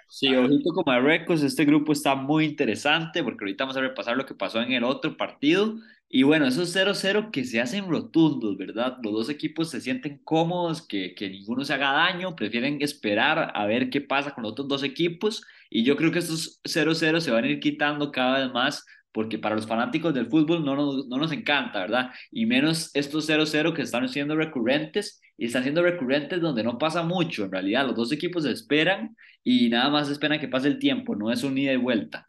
Sí, 0.09 0.33
ojito 0.35 0.71
con 0.73 0.83
Marruecos, 0.85 1.43
este 1.43 1.65
grupo 1.65 1.91
está 1.91 2.15
muy 2.15 2.45
interesante 2.45 3.23
porque 3.23 3.43
ahorita 3.43 3.65
vamos 3.65 3.77
a 3.77 3.81
repasar 3.81 4.15
lo 4.15 4.25
que 4.25 4.33
pasó 4.33 4.61
en 4.61 4.71
el 4.71 4.83
otro 4.83 5.17
partido. 5.17 5.75
Y 6.09 6.23
bueno, 6.23 6.47
esos 6.47 6.73
0-0 6.73 7.29
que 7.31 7.43
se 7.43 7.59
hacen 7.59 7.89
rotundos, 7.89 8.57
¿verdad? 8.57 8.97
Los 9.03 9.11
dos 9.13 9.29
equipos 9.29 9.69
se 9.69 9.81
sienten 9.81 10.19
cómodos, 10.23 10.81
que, 10.81 11.13
que 11.13 11.29
ninguno 11.29 11.65
se 11.65 11.73
haga 11.73 11.91
daño, 11.91 12.35
prefieren 12.37 12.81
esperar 12.81 13.51
a 13.53 13.65
ver 13.65 13.89
qué 13.89 13.99
pasa 13.99 14.33
con 14.33 14.43
los 14.43 14.53
otros 14.53 14.69
dos 14.69 14.83
equipos. 14.83 15.43
Y 15.69 15.83
yo 15.83 15.97
creo 15.97 16.11
que 16.13 16.19
estos 16.19 16.61
0-0 16.63 17.19
se 17.19 17.31
van 17.31 17.43
a 17.43 17.47
ir 17.49 17.59
quitando 17.59 18.11
cada 18.11 18.39
vez 18.39 18.53
más 18.53 18.85
porque 19.11 19.39
para 19.39 19.55
los 19.55 19.67
fanáticos 19.67 20.13
del 20.13 20.27
fútbol 20.27 20.63
no 20.63 20.75
nos, 20.75 21.07
no 21.07 21.17
nos 21.17 21.31
encanta, 21.31 21.79
¿verdad? 21.79 22.11
Y 22.31 22.45
menos 22.45 22.91
estos 22.93 23.27
0-0 23.29 23.73
que 23.73 23.81
están 23.81 24.07
siendo 24.09 24.35
recurrentes 24.35 25.21
y 25.37 25.45
están 25.45 25.63
siendo 25.63 25.81
recurrentes 25.81 26.41
donde 26.41 26.63
no 26.63 26.77
pasa 26.77 27.03
mucho, 27.03 27.45
en 27.45 27.51
realidad 27.51 27.85
los 27.85 27.95
dos 27.95 28.11
equipos 28.11 28.45
esperan 28.45 29.15
y 29.43 29.69
nada 29.69 29.89
más 29.89 30.09
esperan 30.09 30.39
que 30.39 30.47
pase 30.47 30.67
el 30.67 30.79
tiempo, 30.79 31.15
no 31.15 31.31
es 31.31 31.43
un 31.43 31.57
ida 31.57 31.73
y 31.73 31.77
vuelta. 31.77 32.25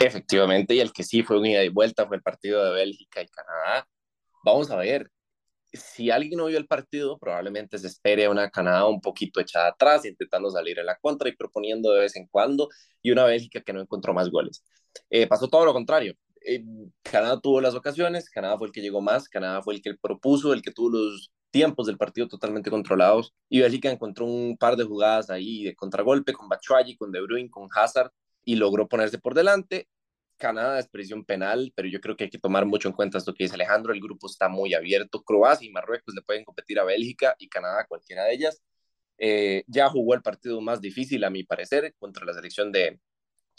Efectivamente, 0.00 0.74
y 0.74 0.80
el 0.80 0.92
que 0.92 1.02
sí 1.02 1.22
fue 1.22 1.38
un 1.38 1.46
ida 1.46 1.64
y 1.64 1.68
vuelta 1.68 2.06
fue 2.06 2.16
el 2.16 2.22
partido 2.22 2.64
de 2.64 2.72
Bélgica 2.72 3.22
y 3.22 3.28
Canadá. 3.28 3.86
Vamos 4.44 4.70
a 4.70 4.76
ver, 4.76 5.10
si 5.72 6.10
alguien 6.10 6.38
no 6.38 6.46
vio 6.46 6.58
el 6.58 6.66
partido, 6.66 7.18
probablemente 7.18 7.78
se 7.78 7.86
espere 7.86 8.28
una 8.28 8.50
Canadá 8.50 8.86
un 8.86 9.00
poquito 9.00 9.40
echada 9.40 9.68
atrás, 9.68 10.04
intentando 10.04 10.50
salir 10.50 10.78
en 10.78 10.86
la 10.86 10.96
contra 10.96 11.28
y 11.28 11.36
proponiendo 11.36 11.92
de 11.92 12.00
vez 12.00 12.16
en 12.16 12.26
cuando, 12.26 12.68
y 13.02 13.10
una 13.10 13.24
Bélgica 13.24 13.60
que 13.60 13.72
no 13.72 13.80
encontró 13.80 14.14
más 14.14 14.30
goles. 14.30 14.64
Eh, 15.10 15.26
pasó 15.26 15.48
todo 15.48 15.64
lo 15.64 15.72
contrario. 15.72 16.14
Eh, 16.40 16.64
Canadá 17.02 17.40
tuvo 17.40 17.60
las 17.60 17.74
ocasiones, 17.74 18.30
Canadá 18.30 18.56
fue 18.56 18.68
el 18.68 18.72
que 18.72 18.80
llegó 18.80 19.00
más, 19.00 19.28
Canadá 19.28 19.62
fue 19.62 19.74
el 19.74 19.82
que 19.82 19.94
propuso, 19.94 20.52
el 20.52 20.62
que 20.62 20.70
tuvo 20.70 20.90
los 20.90 21.32
tiempos 21.50 21.86
del 21.86 21.96
partido 21.96 22.28
totalmente 22.28 22.70
controlados, 22.70 23.34
y 23.48 23.60
Bélgica 23.60 23.90
encontró 23.90 24.26
un 24.26 24.56
par 24.56 24.76
de 24.76 24.84
jugadas 24.84 25.30
ahí 25.30 25.64
de 25.64 25.74
contragolpe 25.74 26.32
con 26.32 26.48
Batshuayi, 26.48 26.96
con 26.96 27.10
De 27.10 27.20
Bruyne, 27.20 27.50
con 27.50 27.68
Hazard, 27.74 28.10
y 28.44 28.56
logró 28.56 28.88
ponerse 28.88 29.18
por 29.18 29.34
delante. 29.34 29.88
Canadá 30.36 30.78
es 30.78 30.88
presión 30.88 31.24
penal, 31.24 31.72
pero 31.74 31.88
yo 31.88 32.00
creo 32.00 32.16
que 32.16 32.24
hay 32.24 32.30
que 32.30 32.38
tomar 32.38 32.66
mucho 32.66 32.88
en 32.88 32.94
cuenta 32.94 33.18
esto 33.18 33.34
que 33.34 33.44
dice 33.44 33.54
Alejandro, 33.54 33.92
el 33.92 34.00
grupo 34.00 34.26
está 34.28 34.48
muy 34.48 34.74
abierto, 34.74 35.22
Croacia 35.22 35.66
y 35.66 35.72
Marruecos 35.72 36.14
le 36.14 36.22
pueden 36.22 36.44
competir 36.44 36.78
a 36.78 36.84
Bélgica 36.84 37.34
y 37.38 37.48
Canadá, 37.48 37.86
cualquiera 37.88 38.24
de 38.24 38.34
ellas. 38.34 38.62
Eh, 39.18 39.64
ya 39.66 39.88
jugó 39.88 40.14
el 40.14 40.22
partido 40.22 40.60
más 40.60 40.80
difícil, 40.80 41.24
a 41.24 41.30
mi 41.30 41.42
parecer, 41.42 41.94
contra 41.98 42.24
la 42.26 42.34
selección 42.34 42.70
de, 42.70 43.00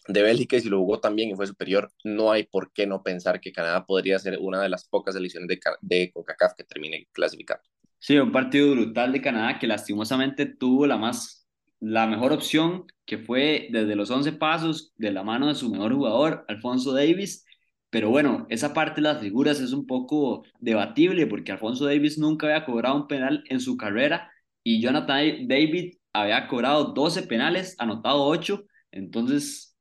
de 0.08 0.22
Bélgica 0.22 0.58
y 0.58 0.62
si 0.62 0.70
lo 0.70 0.80
jugó 0.80 1.00
también 1.00 1.30
y 1.30 1.36
fue 1.36 1.48
superior, 1.48 1.91
no 2.04 2.32
hay 2.32 2.43
por 2.43 2.72
qué 2.74 2.88
no 2.88 3.04
pensar 3.04 3.39
que 3.39 3.52
Canadá 3.52 3.86
podría 3.86 4.20
ser 4.20 4.38
una 4.39 4.62
de 4.62 4.70
las 4.70 4.88
pocas 4.88 5.15
selecciones 5.15 5.48
de, 5.48 5.60
de 5.82 6.12
CONCACAF 6.12 6.54
que 6.56 6.63
termine 6.63 7.08
clasificando. 7.12 7.63
Sí, 8.00 8.17
un 8.17 8.32
partido 8.32 8.72
brutal 8.72 9.12
de 9.12 9.22
Canadá 9.22 9.60
que 9.60 9.67
lastimosamente 9.67 10.46
tuvo 10.46 10.86
la 10.86 10.98
más 10.98 11.48
la 11.80 12.08
mejor 12.08 12.34
opción, 12.34 12.86
que 13.06 13.17
fue 13.17 13.67
desde 13.72 13.96
los 13.96 14.10
11 14.10 14.34
pasos 14.34 14.93
de 14.98 15.12
la 15.12 15.24
mano 15.24 15.48
de 15.48 15.56
su 15.56 15.70
mejor 15.70 15.93
jugador, 15.93 16.46
Alfonso 16.48 16.93
Davis. 16.93 17.46
Pero 17.89 18.10
bueno, 18.10 18.46
esa 18.50 18.74
parte 18.74 18.96
de 18.96 19.08
las 19.08 19.22
figuras 19.22 19.60
es 19.60 19.72
un 19.74 19.86
poco 19.86 20.43
debatible 20.60 21.28
porque 21.28 21.52
Alfonso 21.52 21.86
Davis 21.86 22.17
nunca 22.17 22.48
había 22.48 22.65
cobrado 22.65 22.96
un 22.96 23.08
penal 23.08 23.43
en 23.50 23.60
su 23.60 23.78
carrera 23.78 24.32
y 24.63 24.82
Jonathan 24.82 25.48
David 25.48 25.96
había 26.13 26.48
cobrado 26.48 26.93
12 26.93 27.24
penales, 27.24 27.76
anotado 27.80 28.24
8. 28.26 28.65
Entonces 28.91 29.77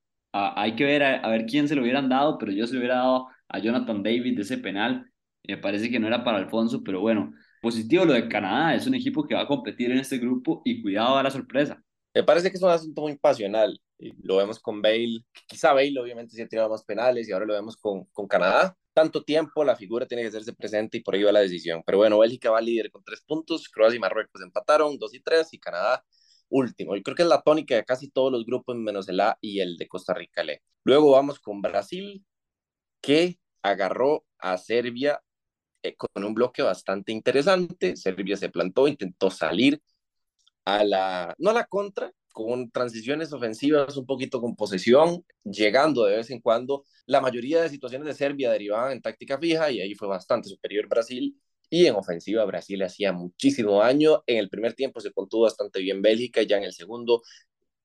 hay 0.57 0.77
que 0.77 0.85
ver 0.85 1.03
a, 1.03 1.29
ver 1.29 1.46
quién 1.46 1.68
se 1.68 1.75
lo 1.75 1.83
hubieran 1.83 2.09
dado, 2.09 2.38
pero 2.38 2.53
yo 2.53 2.66
se 2.66 2.75
lo 2.75 2.81
hubiera 2.81 2.96
dado 2.96 3.29
a 3.49 3.59
Jonathan 3.59 4.03
David 4.03 4.37
de 4.37 4.42
ese 4.42 4.59
penal. 4.59 5.11
Me 5.44 5.57
parece 5.59 5.90
que 5.90 6.01
no 6.01 6.07
era 6.07 6.25
para 6.25 6.38
Alfonso, 6.38 6.83
pero 6.85 7.01
bueno, 7.01 7.33
positivo 7.62 8.05
lo 8.05 8.12
de 8.12 8.29
Canadá, 8.29 8.75
es 8.75 8.87
un 8.87 8.94
equipo 8.94 9.27
que 9.27 9.35
va 9.35 9.42
a 9.42 9.46
competir 9.46 9.90
en 9.90 9.99
este 9.99 10.18
grupo 10.18 10.62
y 10.64 10.83
cuidado 10.83 11.16
a 11.16 11.22
la 11.22 11.31
sorpresa. 11.31 11.83
Me 12.14 12.25
parece 12.25 12.51
que 12.51 12.57
es 12.57 12.62
un 12.62 12.70
asunto 12.70 13.03
muy 13.03 13.16
pasional. 13.16 13.79
Lo 14.22 14.37
vemos 14.37 14.59
con 14.59 14.83
Bale, 14.83 15.20
quizá 15.46 15.72
Bale 15.72 15.99
obviamente 16.01 16.35
se 16.37 16.42
ha 16.42 16.49
tirado 16.49 16.68
más 16.68 16.85
penales 16.85 17.29
y 17.29 17.33
ahora 17.33 17.46
lo 17.46 17.55
vemos 17.55 17.77
con, 17.77 18.05
con 18.07 18.27
Canadá. 18.27 18.77
Tanto 18.92 19.22
tiempo, 19.22 19.64
la 19.64 19.77
figura 19.77 20.07
tiene 20.07 20.22
que 20.22 20.29
hacerse 20.29 20.55
presente 20.55 20.99
y 20.99 21.01
por 21.03 21.14
ahí 21.14 21.22
va 21.22 21.33
la 21.33 21.40
decisión. 21.40 21.83
Pero 21.85 21.99
bueno, 21.99 22.18
Bélgica 22.18 22.51
va 22.51 22.61
líder 22.61 22.90
con 22.90 23.05
tres 23.05 23.22
puntos, 23.22 23.68
Croacia 23.68 23.96
y 23.96 24.01
Marruecos 24.01 24.42
empataron, 24.42 24.99
dos 24.99 25.14
y 25.14 25.20
tres, 25.20 25.53
y 25.53 25.59
Canadá 25.59 26.03
último. 26.49 26.97
Yo 26.97 27.03
creo 27.03 27.17
que 27.17 27.23
es 27.23 27.29
la 27.29 27.43
tónica 27.43 27.75
de 27.75 27.85
casi 27.85 28.11
todos 28.11 28.33
los 28.33 28.45
grupos 28.47 28.77
menos 28.77 29.09
el 29.09 29.21
A 29.21 29.39
y 29.41 29.61
el 29.61 29.77
de 29.77 29.89
Costa 29.89 30.15
Rica. 30.15 30.43
Le. 30.45 30.63
Luego 30.85 31.13
vamos 31.13 31.41
con 31.41 31.63
Brasil, 31.63 32.25
que 33.01 33.39
agarró 33.63 34.25
a 34.39 34.59
Serbia 34.59 35.21
eh, 35.83 35.97
con 35.97 36.25
un 36.25 36.35
bloque 36.35 36.63
bastante 36.63 37.13
interesante. 37.13 37.97
Serbia 37.97 38.37
se 38.37 38.49
plantó, 38.49 38.89
intentó 38.89 39.31
salir, 39.31 39.81
a 40.67 40.85
la, 40.85 41.35
no 41.39 41.51
a 41.51 41.55
la 41.55 41.65
contra, 41.65 42.13
con 42.33 42.71
transiciones 42.71 43.33
ofensivas, 43.33 43.97
un 43.97 44.05
poquito 44.05 44.41
con 44.41 44.57
posesión, 44.57 45.25
llegando 45.45 46.05
de 46.05 46.17
vez 46.19 46.31
en 46.31 46.41
cuando. 46.41 46.85
La 47.07 47.21
mayoría 47.21 47.63
de 47.63 47.71
situaciones 47.71 48.07
de 48.07 48.15
Serbia 48.15 48.51
derivaban 48.51 48.93
en 48.93 49.01
táctica 49.01 49.39
fija 49.39 49.71
y 49.71 49.81
ahí 49.81 49.95
fue 49.95 50.09
bastante 50.09 50.49
superior 50.49 50.87
Brasil. 50.89 51.35
Y 51.69 51.87
en 51.87 51.97
ofensiva 51.97 52.45
Brasil 52.45 52.83
hacía 52.83 53.13
muchísimo 53.13 53.79
daño. 53.81 54.23
En 54.27 54.39
el 54.39 54.49
primer 54.49 54.75
tiempo 54.75 55.01
se 55.01 55.13
contuvo 55.13 55.43
bastante 55.43 55.81
bien 55.81 56.03
Bélgica 56.03 56.43
ya 56.43 56.59
en 56.59 56.65
el 56.65 56.73
segundo 56.73 57.23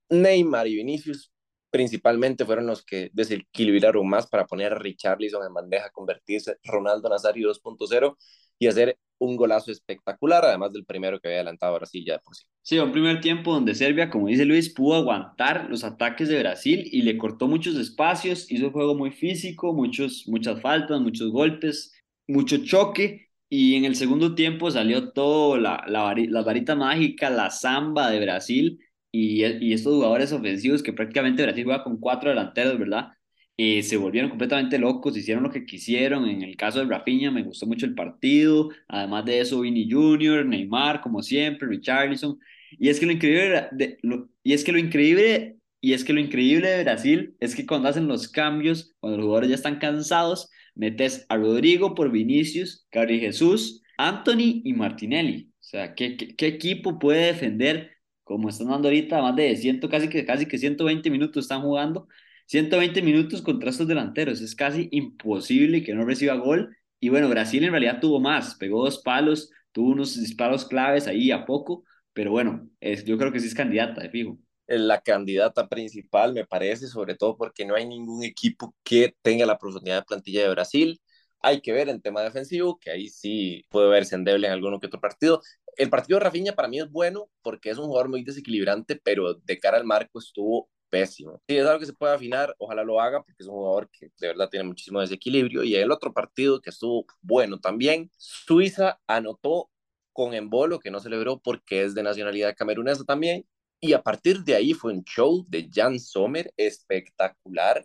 Neymar 0.09 0.67
y 0.67 0.75
Vinicius 0.75 1.31
principalmente 1.71 2.45
fueron 2.45 2.67
los 2.67 2.83
que 2.83 3.09
desequilibraron 3.13 4.07
más 4.07 4.27
para 4.27 4.45
poner 4.45 4.73
a 4.73 4.77
Richarlison 4.77 5.47
en 5.47 5.53
bandeja, 5.53 5.89
convertirse 5.89 6.57
Ronaldo 6.63 7.09
Nazario 7.09 7.49
2.0 7.49 8.17
y 8.59 8.67
hacer 8.67 8.99
un 9.17 9.37
golazo 9.37 9.71
espectacular, 9.71 10.43
además 10.43 10.73
del 10.73 10.83
primero 10.83 11.19
que 11.19 11.29
había 11.29 11.37
adelantado 11.37 11.75
Brasil 11.75 12.03
ya 12.05 12.13
de 12.13 12.19
por 12.19 12.35
sí. 12.35 12.43
Sí, 12.61 12.77
un 12.77 12.91
primer 12.91 13.21
tiempo 13.21 13.53
donde 13.53 13.73
Serbia, 13.73 14.09
como 14.09 14.27
dice 14.27 14.45
Luis, 14.45 14.73
pudo 14.73 14.95
aguantar 14.95 15.67
los 15.69 15.83
ataques 15.83 16.27
de 16.27 16.39
Brasil 16.39 16.87
y 16.91 17.03
le 17.03 17.17
cortó 17.17 17.47
muchos 17.47 17.75
espacios, 17.75 18.51
hizo 18.51 18.67
un 18.67 18.73
juego 18.73 18.95
muy 18.95 19.11
físico, 19.11 19.73
muchos, 19.73 20.25
muchas 20.27 20.61
faltas, 20.61 20.99
muchos 20.99 21.31
golpes, 21.31 21.93
mucho 22.27 22.57
choque 22.65 23.30
y 23.51 23.75
en 23.75 23.85
el 23.85 23.95
segundo 23.97 24.35
tiempo 24.35 24.71
salió 24.71 25.11
todo 25.13 25.57
la, 25.59 25.83
la, 25.87 26.15
la 26.17 26.43
varita 26.43 26.75
mágica, 26.75 27.29
la 27.29 27.51
samba 27.51 28.09
de 28.11 28.21
Brasil 28.21 28.79
y, 29.11 29.45
y 29.45 29.73
estos 29.73 29.93
jugadores 29.95 30.33
ofensivos 30.33 30.83
que 30.83 30.93
prácticamente 30.93 31.43
Brasil 31.43 31.65
juega 31.65 31.83
con 31.83 31.99
cuatro 31.99 32.29
delanteros, 32.31 32.79
¿verdad? 32.79 33.09
eh, 33.57 33.83
se 33.83 33.97
volvieron 33.97 34.29
completamente 34.29 34.79
locos, 34.79 35.17
hicieron 35.17 35.43
lo 35.43 35.51
que 35.51 35.65
quisieron. 35.65 36.27
En 36.27 36.41
el 36.43 36.55
caso 36.57 36.79
de 36.79 36.85
Rafinha 36.85 37.31
me 37.31 37.43
gustó 37.43 37.67
mucho 37.67 37.85
el 37.85 37.95
partido, 37.95 38.69
además 38.87 39.25
de 39.25 39.39
eso 39.41 39.61
Vini 39.61 39.89
Jr., 39.91 40.45
Neymar, 40.45 41.01
como 41.01 41.21
siempre, 41.21 41.67
Richarlison. 41.67 42.39
Y 42.71 42.89
es 42.89 42.99
que 42.99 43.05
lo 43.05 43.11
increíble 43.11 43.67
de, 43.71 43.97
y 44.43 44.53
es 44.53 44.63
que 44.63 44.71
lo 44.71 44.79
increíble 44.79 45.57
y 45.83 45.93
es 45.93 46.03
que 46.03 46.13
lo 46.13 46.19
increíble 46.19 46.69
de 46.69 46.83
Brasil 46.83 47.35
es 47.39 47.55
que 47.55 47.65
cuando 47.65 47.89
hacen 47.89 48.07
los 48.07 48.27
cambios, 48.29 48.93
cuando 48.99 49.17
los 49.17 49.25
jugadores 49.25 49.49
ya 49.49 49.55
están 49.55 49.79
cansados, 49.79 50.49
metes 50.75 51.25
a 51.29 51.37
Rodrigo 51.37 51.95
por 51.95 52.11
Vinicius, 52.11 52.87
Gabriel 52.91 53.21
Jesús, 53.21 53.81
Anthony 53.97 54.61
y 54.63 54.73
Martinelli. 54.73 55.51
O 55.53 55.63
sea, 55.63 55.95
¿qué, 55.95 56.17
qué, 56.17 56.47
equipo 56.47 56.99
puede 56.99 57.27
defender 57.27 57.91
como 58.23 58.49
están 58.49 58.67
dando 58.69 58.87
ahorita 58.87 59.21
más 59.21 59.35
de 59.35 59.55
100, 59.55 59.79
casi 59.89 60.09
que, 60.09 60.25
casi 60.25 60.45
que 60.45 60.57
120 60.57 61.09
minutos 61.09 61.45
están 61.45 61.61
jugando? 61.61 62.07
120 62.47 63.01
minutos 63.01 63.41
contra 63.41 63.69
estos 63.69 63.87
delanteros. 63.87 64.41
Es 64.41 64.55
casi 64.55 64.89
imposible 64.91 65.83
que 65.83 65.93
no 65.93 66.05
reciba 66.05 66.35
gol. 66.35 66.75
Y 66.99 67.09
bueno, 67.09 67.29
Brasil 67.29 67.63
en 67.63 67.71
realidad 67.71 67.99
tuvo 68.01 68.19
más. 68.19 68.55
Pegó 68.55 68.83
dos 68.83 69.01
palos, 69.03 69.51
tuvo 69.71 69.91
unos 69.91 70.19
disparos 70.19 70.65
claves 70.65 71.07
ahí 71.07 71.31
a 71.31 71.45
poco. 71.45 71.85
Pero 72.13 72.31
bueno, 72.31 72.69
es, 72.79 73.05
yo 73.05 73.17
creo 73.17 73.31
que 73.31 73.39
sí 73.39 73.47
es 73.47 73.55
candidata, 73.55 74.01
de 74.01 74.09
fijo 74.09 74.37
la 74.79 75.01
candidata 75.01 75.67
principal, 75.67 76.33
me 76.33 76.45
parece, 76.45 76.87
sobre 76.87 77.15
todo 77.15 77.37
porque 77.37 77.65
no 77.65 77.75
hay 77.75 77.85
ningún 77.87 78.23
equipo 78.23 78.75
que 78.83 79.15
tenga 79.21 79.45
la 79.45 79.57
profundidad 79.57 79.97
de 79.97 80.05
plantilla 80.05 80.43
de 80.43 80.49
Brasil. 80.49 81.01
Hay 81.41 81.61
que 81.61 81.73
ver 81.73 81.89
en 81.89 82.01
tema 82.01 82.21
defensivo, 82.21 82.79
que 82.79 82.91
ahí 82.91 83.09
sí 83.09 83.65
puede 83.69 83.89
verse 83.89 84.15
endeble 84.15 84.47
en 84.47 84.53
alguno 84.53 84.79
que 84.79 84.87
otro 84.87 85.01
partido. 85.01 85.41
El 85.77 85.89
partido 85.89 86.19
de 86.19 86.25
Rafinha 86.25 86.53
para 86.53 86.67
mí 86.67 86.79
es 86.79 86.89
bueno 86.91 87.29
porque 87.41 87.71
es 87.71 87.77
un 87.77 87.87
jugador 87.87 88.09
muy 88.09 88.23
desequilibrante, 88.23 88.99
pero 89.03 89.33
de 89.35 89.59
cara 89.59 89.77
al 89.77 89.85
marco 89.85 90.19
estuvo 90.19 90.69
pésimo. 90.89 91.41
Sí, 91.47 91.57
es 91.57 91.65
algo 91.65 91.79
que 91.79 91.85
se 91.87 91.93
puede 91.93 92.13
afinar, 92.13 92.53
ojalá 92.59 92.83
lo 92.83 93.01
haga 93.01 93.23
porque 93.23 93.41
es 93.41 93.47
un 93.47 93.55
jugador 93.55 93.89
que 93.89 94.09
de 94.19 94.27
verdad 94.27 94.49
tiene 94.49 94.65
muchísimo 94.65 94.99
desequilibrio. 94.99 95.63
Y 95.63 95.75
el 95.75 95.91
otro 95.91 96.13
partido 96.13 96.61
que 96.61 96.69
estuvo 96.69 97.05
bueno 97.21 97.59
también, 97.59 98.11
Suiza 98.17 98.99
anotó 99.07 99.71
con 100.13 100.33
embolo, 100.33 100.79
que 100.79 100.91
no 100.91 100.99
celebró 100.99 101.39
porque 101.39 101.83
es 101.83 101.95
de 101.95 102.03
nacionalidad 102.03 102.55
camerunesa 102.55 103.03
también, 103.05 103.47
y 103.81 103.93
a 103.93 104.03
partir 104.03 104.43
de 104.43 104.55
ahí 104.55 104.73
fue 104.73 104.93
un 104.93 105.03
show 105.03 105.43
de 105.49 105.67
Jan 105.73 105.99
Sommer 105.99 106.53
espectacular. 106.55 107.83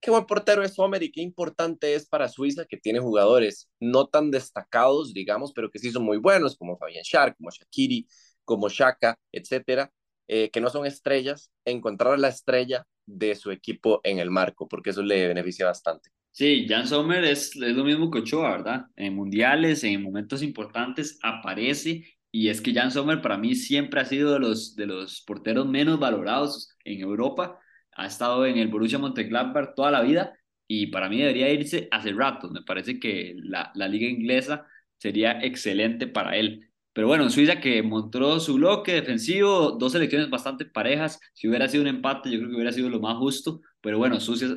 Qué 0.00 0.10
buen 0.10 0.24
portero 0.24 0.62
es 0.62 0.74
Sommer 0.74 1.02
y 1.02 1.12
qué 1.12 1.20
importante 1.20 1.94
es 1.94 2.08
para 2.08 2.28
Suiza 2.28 2.64
que 2.64 2.78
tiene 2.78 2.98
jugadores 2.98 3.68
no 3.80 4.06
tan 4.06 4.30
destacados, 4.30 5.12
digamos, 5.12 5.52
pero 5.52 5.70
que 5.70 5.78
sí 5.78 5.90
son 5.90 6.04
muy 6.04 6.16
buenos, 6.16 6.56
como 6.56 6.78
Fabian 6.78 7.04
Schär, 7.04 7.36
como 7.36 7.50
Shakiri, 7.50 8.06
como 8.44 8.68
Shaka, 8.68 9.18
etcétera, 9.30 9.92
eh, 10.26 10.50
que 10.50 10.60
no 10.60 10.70
son 10.70 10.86
estrellas, 10.86 11.50
encontrar 11.66 12.18
la 12.18 12.28
estrella 12.28 12.86
de 13.06 13.34
su 13.34 13.50
equipo 13.50 14.00
en 14.04 14.20
el 14.20 14.30
marco, 14.30 14.68
porque 14.68 14.90
eso 14.90 15.02
le 15.02 15.28
beneficia 15.28 15.66
bastante. 15.66 16.10
Sí, 16.30 16.66
Jan 16.68 16.86
Sommer 16.86 17.24
es, 17.24 17.56
es 17.56 17.76
lo 17.76 17.84
mismo 17.84 18.10
que 18.10 18.20
Ochoa, 18.20 18.52
¿verdad? 18.52 18.86
En 18.96 19.14
mundiales, 19.14 19.82
en 19.84 20.02
momentos 20.02 20.42
importantes, 20.42 21.18
aparece 21.22 22.04
y 22.30 22.48
es 22.48 22.60
que 22.60 22.74
Jan 22.74 22.90
Sommer 22.90 23.20
para 23.22 23.38
mí 23.38 23.54
siempre 23.54 24.00
ha 24.00 24.04
sido 24.04 24.32
de 24.34 24.40
los, 24.40 24.76
de 24.76 24.86
los 24.86 25.22
porteros 25.22 25.66
menos 25.66 25.98
valorados 25.98 26.76
en 26.84 27.00
Europa. 27.00 27.58
Ha 27.96 28.06
estado 28.06 28.46
en 28.46 28.58
el 28.58 28.68
Borussia 28.68 28.98
Mönchengladbach 28.98 29.74
toda 29.74 29.90
la 29.90 30.02
vida 30.02 30.34
y 30.66 30.88
para 30.88 31.08
mí 31.08 31.18
debería 31.18 31.50
irse 31.50 31.88
hace 31.90 32.12
rato. 32.12 32.50
Me 32.50 32.62
parece 32.62 33.00
que 33.00 33.34
la, 33.38 33.72
la 33.74 33.88
liga 33.88 34.06
inglesa 34.08 34.66
sería 34.98 35.40
excelente 35.42 36.06
para 36.06 36.36
él. 36.36 36.68
Pero 36.92 37.06
bueno, 37.06 37.30
Suiza 37.30 37.60
que 37.60 37.82
mostró 37.82 38.40
su 38.40 38.54
bloque 38.54 38.92
defensivo, 38.92 39.72
dos 39.72 39.92
selecciones 39.92 40.28
bastante 40.30 40.64
parejas. 40.64 41.20
Si 41.32 41.48
hubiera 41.48 41.68
sido 41.68 41.82
un 41.82 41.88
empate, 41.88 42.30
yo 42.30 42.38
creo 42.38 42.50
que 42.50 42.56
hubiera 42.56 42.72
sido 42.72 42.90
lo 42.90 43.00
más 43.00 43.16
justo. 43.16 43.60
Pero 43.80 43.98
bueno, 43.98 44.20
Suiza, 44.20 44.56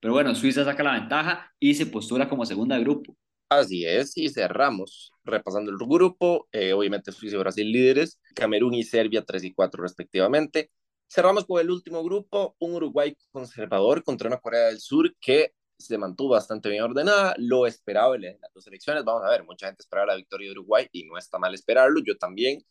pero 0.00 0.14
bueno, 0.14 0.34
Suiza 0.34 0.64
saca 0.64 0.82
la 0.82 0.94
ventaja 0.94 1.52
y 1.60 1.74
se 1.74 1.86
postura 1.86 2.28
como 2.28 2.46
segunda 2.46 2.76
de 2.76 2.82
grupo. 2.82 3.16
Así 3.48 3.84
es, 3.84 4.16
y 4.16 4.28
cerramos 4.28 5.12
repasando 5.30 5.70
el 5.70 5.78
grupo, 5.78 6.48
eh, 6.52 6.72
obviamente 6.72 7.12
Suiza 7.12 7.36
y 7.36 7.38
Brasil 7.38 7.70
líderes, 7.70 8.20
Camerún 8.34 8.74
y 8.74 8.82
Serbia 8.84 9.24
3 9.24 9.44
y 9.44 9.52
4 9.54 9.82
respectivamente. 9.82 10.70
Cerramos 11.08 11.44
con 11.46 11.60
el 11.60 11.70
último 11.70 12.04
grupo, 12.04 12.56
un 12.60 12.74
Uruguay 12.74 13.16
conservador 13.32 14.04
contra 14.04 14.28
una 14.28 14.38
Corea 14.38 14.66
del 14.66 14.80
Sur 14.80 15.14
que 15.20 15.54
se 15.78 15.98
mantuvo 15.98 16.30
bastante 16.30 16.68
bien 16.68 16.82
ordenada, 16.82 17.34
lo 17.38 17.66
esperaba 17.66 18.14
en 18.16 18.22
las 18.40 18.52
dos 18.54 18.66
elecciones, 18.66 19.04
vamos 19.04 19.24
a 19.24 19.30
ver, 19.30 19.44
mucha 19.44 19.66
gente 19.66 19.82
esperaba 19.82 20.08
la 20.08 20.16
victoria 20.16 20.48
de 20.48 20.52
Uruguay 20.52 20.86
y 20.92 21.04
no 21.04 21.16
está 21.18 21.38
mal 21.38 21.54
esperarlo, 21.54 22.00
yo 22.04 22.16
también, 22.18 22.62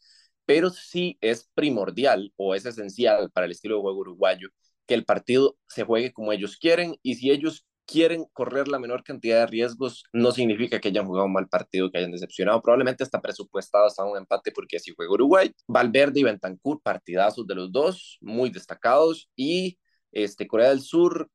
pero 0.45 0.69
sí 0.69 1.17
es 1.21 1.49
primordial 1.55 2.31
o 2.37 2.55
es 2.55 2.65
esencial 2.65 3.31
para 3.31 3.45
el 3.45 3.51
estilo 3.51 3.75
de 3.77 3.81
juego 3.81 3.99
uruguayo 3.99 4.49
que 4.89 4.95
el 4.95 5.05
partido 5.05 5.55
se 5.67 5.83
juegue 5.83 6.11
como 6.11 6.33
ellos 6.33 6.57
quieren 6.57 6.95
y 7.03 7.15
si 7.15 7.29
ellos 7.29 7.65
quieren 7.89 8.25
correr 8.33 8.67
la 8.67 8.77
menor 8.77 9.03
cantidad 9.03 9.39
de 9.39 9.47
riesgos, 9.47 10.03
no 10.13 10.31
significa 10.31 10.79
que 10.79 10.89
hayan 10.89 11.05
jugado 11.05 11.25
un 11.25 11.33
mal 11.33 11.47
partido, 11.47 11.89
que 11.89 11.97
hayan 11.97 12.11
decepcionado. 12.11 12.61
Probablemente 12.61 13.03
está 13.03 13.19
presupuestado 13.19 13.85
hasta 13.85 14.03
un 14.03 14.17
empate 14.17 14.51
porque 14.51 14.77
así 14.77 14.93
juega 14.95 15.13
Uruguay. 15.13 15.51
Valverde 15.67 16.19
y 16.19 16.23
Bentancur, 16.23 16.81
partidazos 16.81 17.47
de 17.47 17.55
los 17.55 17.71
dos, 17.71 18.17
muy 18.21 18.51
destacados. 18.51 19.29
Y 19.35 19.79
este, 20.11 20.47
Corea 20.47 20.69
del 20.69 20.81
Sur, 20.81 21.29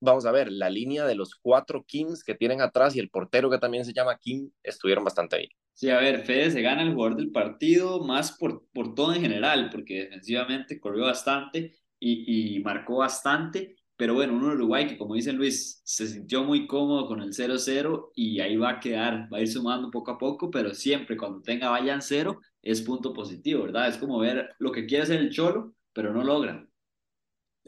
vamos 0.00 0.26
a 0.26 0.32
ver, 0.32 0.50
la 0.50 0.68
línea 0.68 1.04
de 1.06 1.14
los 1.14 1.36
cuatro 1.36 1.84
Kings 1.84 2.24
que 2.24 2.34
tienen 2.34 2.60
atrás 2.60 2.96
y 2.96 2.98
el 2.98 3.10
portero 3.10 3.48
que 3.48 3.58
también 3.58 3.84
se 3.84 3.92
llama 3.92 4.18
King 4.18 4.48
estuvieron 4.62 5.04
bastante 5.04 5.38
bien. 5.38 5.50
Sí, 5.74 5.90
a 5.90 5.98
ver, 5.98 6.24
Fede 6.24 6.50
se 6.50 6.60
gana 6.60 6.82
el 6.82 6.92
jugador 6.92 7.16
del 7.16 7.30
partido 7.30 8.04
más 8.04 8.32
por, 8.32 8.66
por 8.72 8.94
todo 8.94 9.14
en 9.14 9.22
general, 9.22 9.70
porque 9.70 10.02
defensivamente 10.02 10.78
corrió 10.80 11.04
bastante 11.04 11.76
y, 11.98 12.56
y 12.56 12.60
marcó 12.62 12.98
bastante 12.98 13.76
pero 14.00 14.14
bueno, 14.14 14.32
un 14.32 14.44
Uruguay 14.44 14.86
que 14.86 14.96
como 14.96 15.14
dice 15.14 15.30
Luis, 15.30 15.82
se 15.84 16.08
sintió 16.08 16.42
muy 16.42 16.66
cómodo 16.66 17.06
con 17.06 17.20
el 17.20 17.34
0-0 17.34 18.12
y 18.14 18.40
ahí 18.40 18.56
va 18.56 18.70
a 18.70 18.80
quedar, 18.80 19.28
va 19.30 19.36
a 19.36 19.40
ir 19.42 19.48
sumando 19.52 19.90
poco 19.90 20.12
a 20.12 20.16
poco, 20.16 20.50
pero 20.50 20.72
siempre 20.72 21.18
cuando 21.18 21.42
tenga 21.42 21.68
vayan 21.68 22.00
cero 22.00 22.40
es 22.62 22.80
punto 22.80 23.12
positivo, 23.12 23.64
¿verdad? 23.64 23.88
Es 23.88 23.98
como 23.98 24.18
ver 24.18 24.54
lo 24.58 24.72
que 24.72 24.86
quiere 24.86 25.02
hacer 25.02 25.20
el 25.20 25.28
Cholo, 25.28 25.74
pero 25.92 26.14
no 26.14 26.24
logra. 26.24 26.66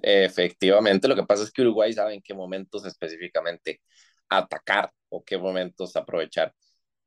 Efectivamente, 0.01 1.07
lo 1.07 1.14
que 1.14 1.25
pasa 1.25 1.42
es 1.42 1.53
que 1.53 1.61
Uruguay 1.61 1.92
sabe 1.92 2.14
en 2.14 2.23
qué 2.23 2.33
momentos 2.33 2.87
específicamente 2.87 3.83
atacar 4.31 4.90
o 5.11 5.23
qué 5.23 5.37
momentos 5.37 5.95
aprovechar. 5.97 6.55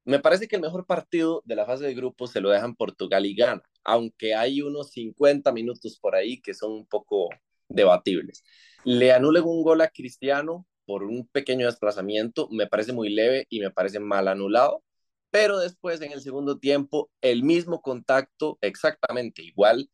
Me 0.04 0.20
parece 0.20 0.48
que 0.48 0.58
el 0.58 0.62
mejor 0.62 0.86
partido 0.86 1.42
de 1.46 1.56
la 1.56 1.66
fase 1.66 1.86
de 1.86 1.96
grupos 1.96 2.30
se 2.30 2.42
lo 2.42 2.52
dejan 2.52 2.76
Portugal 2.76 3.26
y 3.26 3.36
Ghana, 3.36 3.64
aunque 3.84 4.36
hay 4.36 4.62
unos 4.62 4.92
50 4.92 5.52
minutos 5.52 5.98
por 6.00 6.14
ahí 6.14 6.40
que 6.44 6.54
son 6.54 6.74
un 6.74 6.86
poco 6.86 7.30
debatibles. 7.68 8.44
Le 8.86 9.12
anulen 9.13 9.43
un 9.45 9.63
gol 9.63 9.82
a 9.82 9.89
Cristiano 9.89 10.65
por 10.86 11.04
un 11.04 11.28
pequeño 11.28 11.65
desplazamiento, 11.67 12.48
me 12.52 12.67
parece 12.67 12.93
muy 12.93 13.10
leve 13.10 13.48
y 13.50 13.60
me 13.60 13.71
parece 13.71 14.00
mal 14.00 14.28
anulado, 14.28 14.84
pero 15.32 15.60
después 15.60 16.02
en 16.02 16.12
el 16.12 16.21
segundo 16.21 16.60
tiempo 16.60 17.12
el 17.21 17.43
mismo 17.43 17.82
contacto 17.82 18.58
exactamente 18.62 19.41
igual 19.43 19.89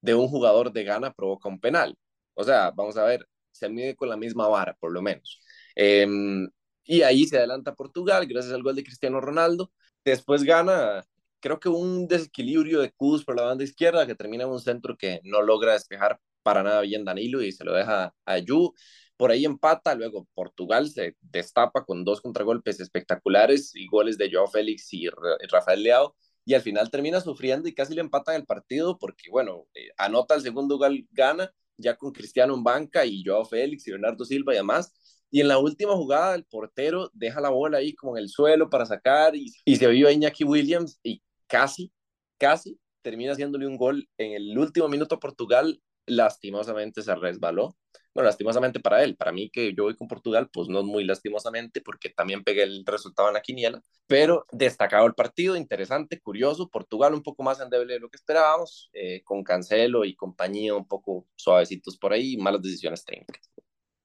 de 0.00 0.14
un 0.14 0.28
jugador 0.28 0.72
de 0.72 0.84
gana 0.84 1.12
provoca 1.12 1.48
un 1.48 1.60
penal. 1.60 1.96
O 2.34 2.44
sea, 2.44 2.70
vamos 2.70 2.96
a 2.96 3.04
ver, 3.04 3.28
se 3.50 3.68
mide 3.68 3.96
con 3.96 4.08
la 4.08 4.16
misma 4.16 4.48
vara, 4.48 4.76
por 4.80 4.92
lo 4.92 5.02
menos. 5.02 5.40
Em, 5.74 6.48
y 6.84 7.02
ahí 7.02 7.26
se 7.26 7.38
adelanta 7.38 7.74
Portugal 7.74 8.26
gracias 8.26 8.54
al 8.54 8.62
gol 8.62 8.76
de 8.76 8.84
Cristiano 8.84 9.20
Ronaldo. 9.20 9.72
Después 10.04 10.44
gana, 10.44 11.04
creo 11.40 11.60
que 11.60 11.68
un 11.68 12.06
desequilibrio 12.08 12.80
de 12.80 12.92
Kudus 12.92 13.24
por 13.24 13.36
la 13.36 13.42
banda 13.44 13.64
izquierda 13.64 14.06
que 14.06 14.14
termina 14.14 14.44
en 14.44 14.50
un 14.50 14.60
centro 14.60 14.96
que 14.96 15.20
no 15.24 15.42
logra 15.42 15.72
despejar 15.72 16.20
para 16.48 16.62
nada 16.62 16.80
bien 16.80 17.04
Danilo 17.04 17.42
y 17.42 17.52
se 17.52 17.62
lo 17.62 17.74
deja 17.74 18.14
a 18.24 18.38
Yu. 18.38 18.72
Por 19.18 19.30
ahí 19.30 19.44
empata, 19.44 19.94
luego 19.94 20.26
Portugal 20.32 20.88
se 20.88 21.14
destapa 21.20 21.84
con 21.84 22.04
dos 22.04 22.22
contragolpes 22.22 22.80
espectaculares 22.80 23.72
y 23.74 23.86
goles 23.86 24.16
de 24.16 24.30
Joao 24.32 24.46
Félix 24.46 24.90
y 24.94 25.08
Rafael 25.52 25.82
Leao. 25.82 26.16
Y 26.46 26.54
al 26.54 26.62
final 26.62 26.90
termina 26.90 27.20
sufriendo 27.20 27.68
y 27.68 27.74
casi 27.74 27.94
le 27.94 28.00
empatan 28.00 28.36
el 28.36 28.46
partido 28.46 28.96
porque, 28.96 29.28
bueno, 29.30 29.66
eh, 29.74 29.90
anota 29.98 30.36
el 30.36 30.40
segundo 30.40 30.78
gol, 30.78 31.06
gana 31.10 31.52
ya 31.76 31.98
con 31.98 32.12
Cristiano 32.12 32.54
en 32.54 32.64
banca 32.64 33.04
y 33.04 33.22
Joao 33.22 33.44
Félix 33.44 33.86
y 33.86 33.90
Bernardo 33.90 34.24
Silva 34.24 34.54
y 34.54 34.56
demás. 34.56 34.90
Y 35.30 35.42
en 35.42 35.48
la 35.48 35.58
última 35.58 35.92
jugada, 35.96 36.34
el 36.34 36.46
portero 36.46 37.10
deja 37.12 37.42
la 37.42 37.50
bola 37.50 37.76
ahí 37.76 37.94
como 37.94 38.16
en 38.16 38.22
el 38.22 38.30
suelo 38.30 38.70
para 38.70 38.86
sacar 38.86 39.36
y, 39.36 39.52
y 39.66 39.76
se 39.76 39.86
vio 39.88 40.08
a 40.08 40.12
Iñaki 40.12 40.44
Williams 40.44 40.98
y 41.02 41.22
casi, 41.46 41.92
casi 42.38 42.80
termina 43.02 43.32
haciéndole 43.32 43.66
un 43.66 43.76
gol 43.76 44.08
en 44.16 44.32
el 44.32 44.58
último 44.58 44.88
minuto 44.88 45.16
a 45.16 45.20
Portugal 45.20 45.78
lastimosamente 46.08 47.02
se 47.02 47.14
resbaló. 47.14 47.76
Bueno, 48.14 48.26
lastimosamente 48.28 48.80
para 48.80 49.04
él, 49.04 49.16
para 49.16 49.30
mí 49.32 49.48
que 49.50 49.74
yo 49.74 49.84
voy 49.84 49.94
con 49.94 50.08
Portugal, 50.08 50.48
pues 50.52 50.68
no 50.68 50.82
muy 50.82 51.04
lastimosamente, 51.04 51.80
porque 51.80 52.08
también 52.08 52.42
pegué 52.42 52.64
el 52.64 52.84
resultado 52.84 53.28
en 53.28 53.34
la 53.34 53.42
quiniela, 53.42 53.80
pero 54.06 54.44
destacado 54.50 55.06
el 55.06 55.14
partido, 55.14 55.56
interesante, 55.56 56.20
curioso, 56.20 56.68
Portugal 56.68 57.14
un 57.14 57.22
poco 57.22 57.42
más 57.44 57.60
endeble 57.60 57.94
de 57.94 58.00
lo 58.00 58.08
que 58.08 58.16
esperábamos, 58.16 58.90
eh, 58.92 59.22
con 59.22 59.44
Cancelo 59.44 60.04
y 60.04 60.16
compañía 60.16 60.74
un 60.74 60.88
poco 60.88 61.28
suavecitos 61.36 61.96
por 61.96 62.12
ahí, 62.12 62.36
malas 62.36 62.62
decisiones 62.62 63.04
técnicas. 63.04 63.48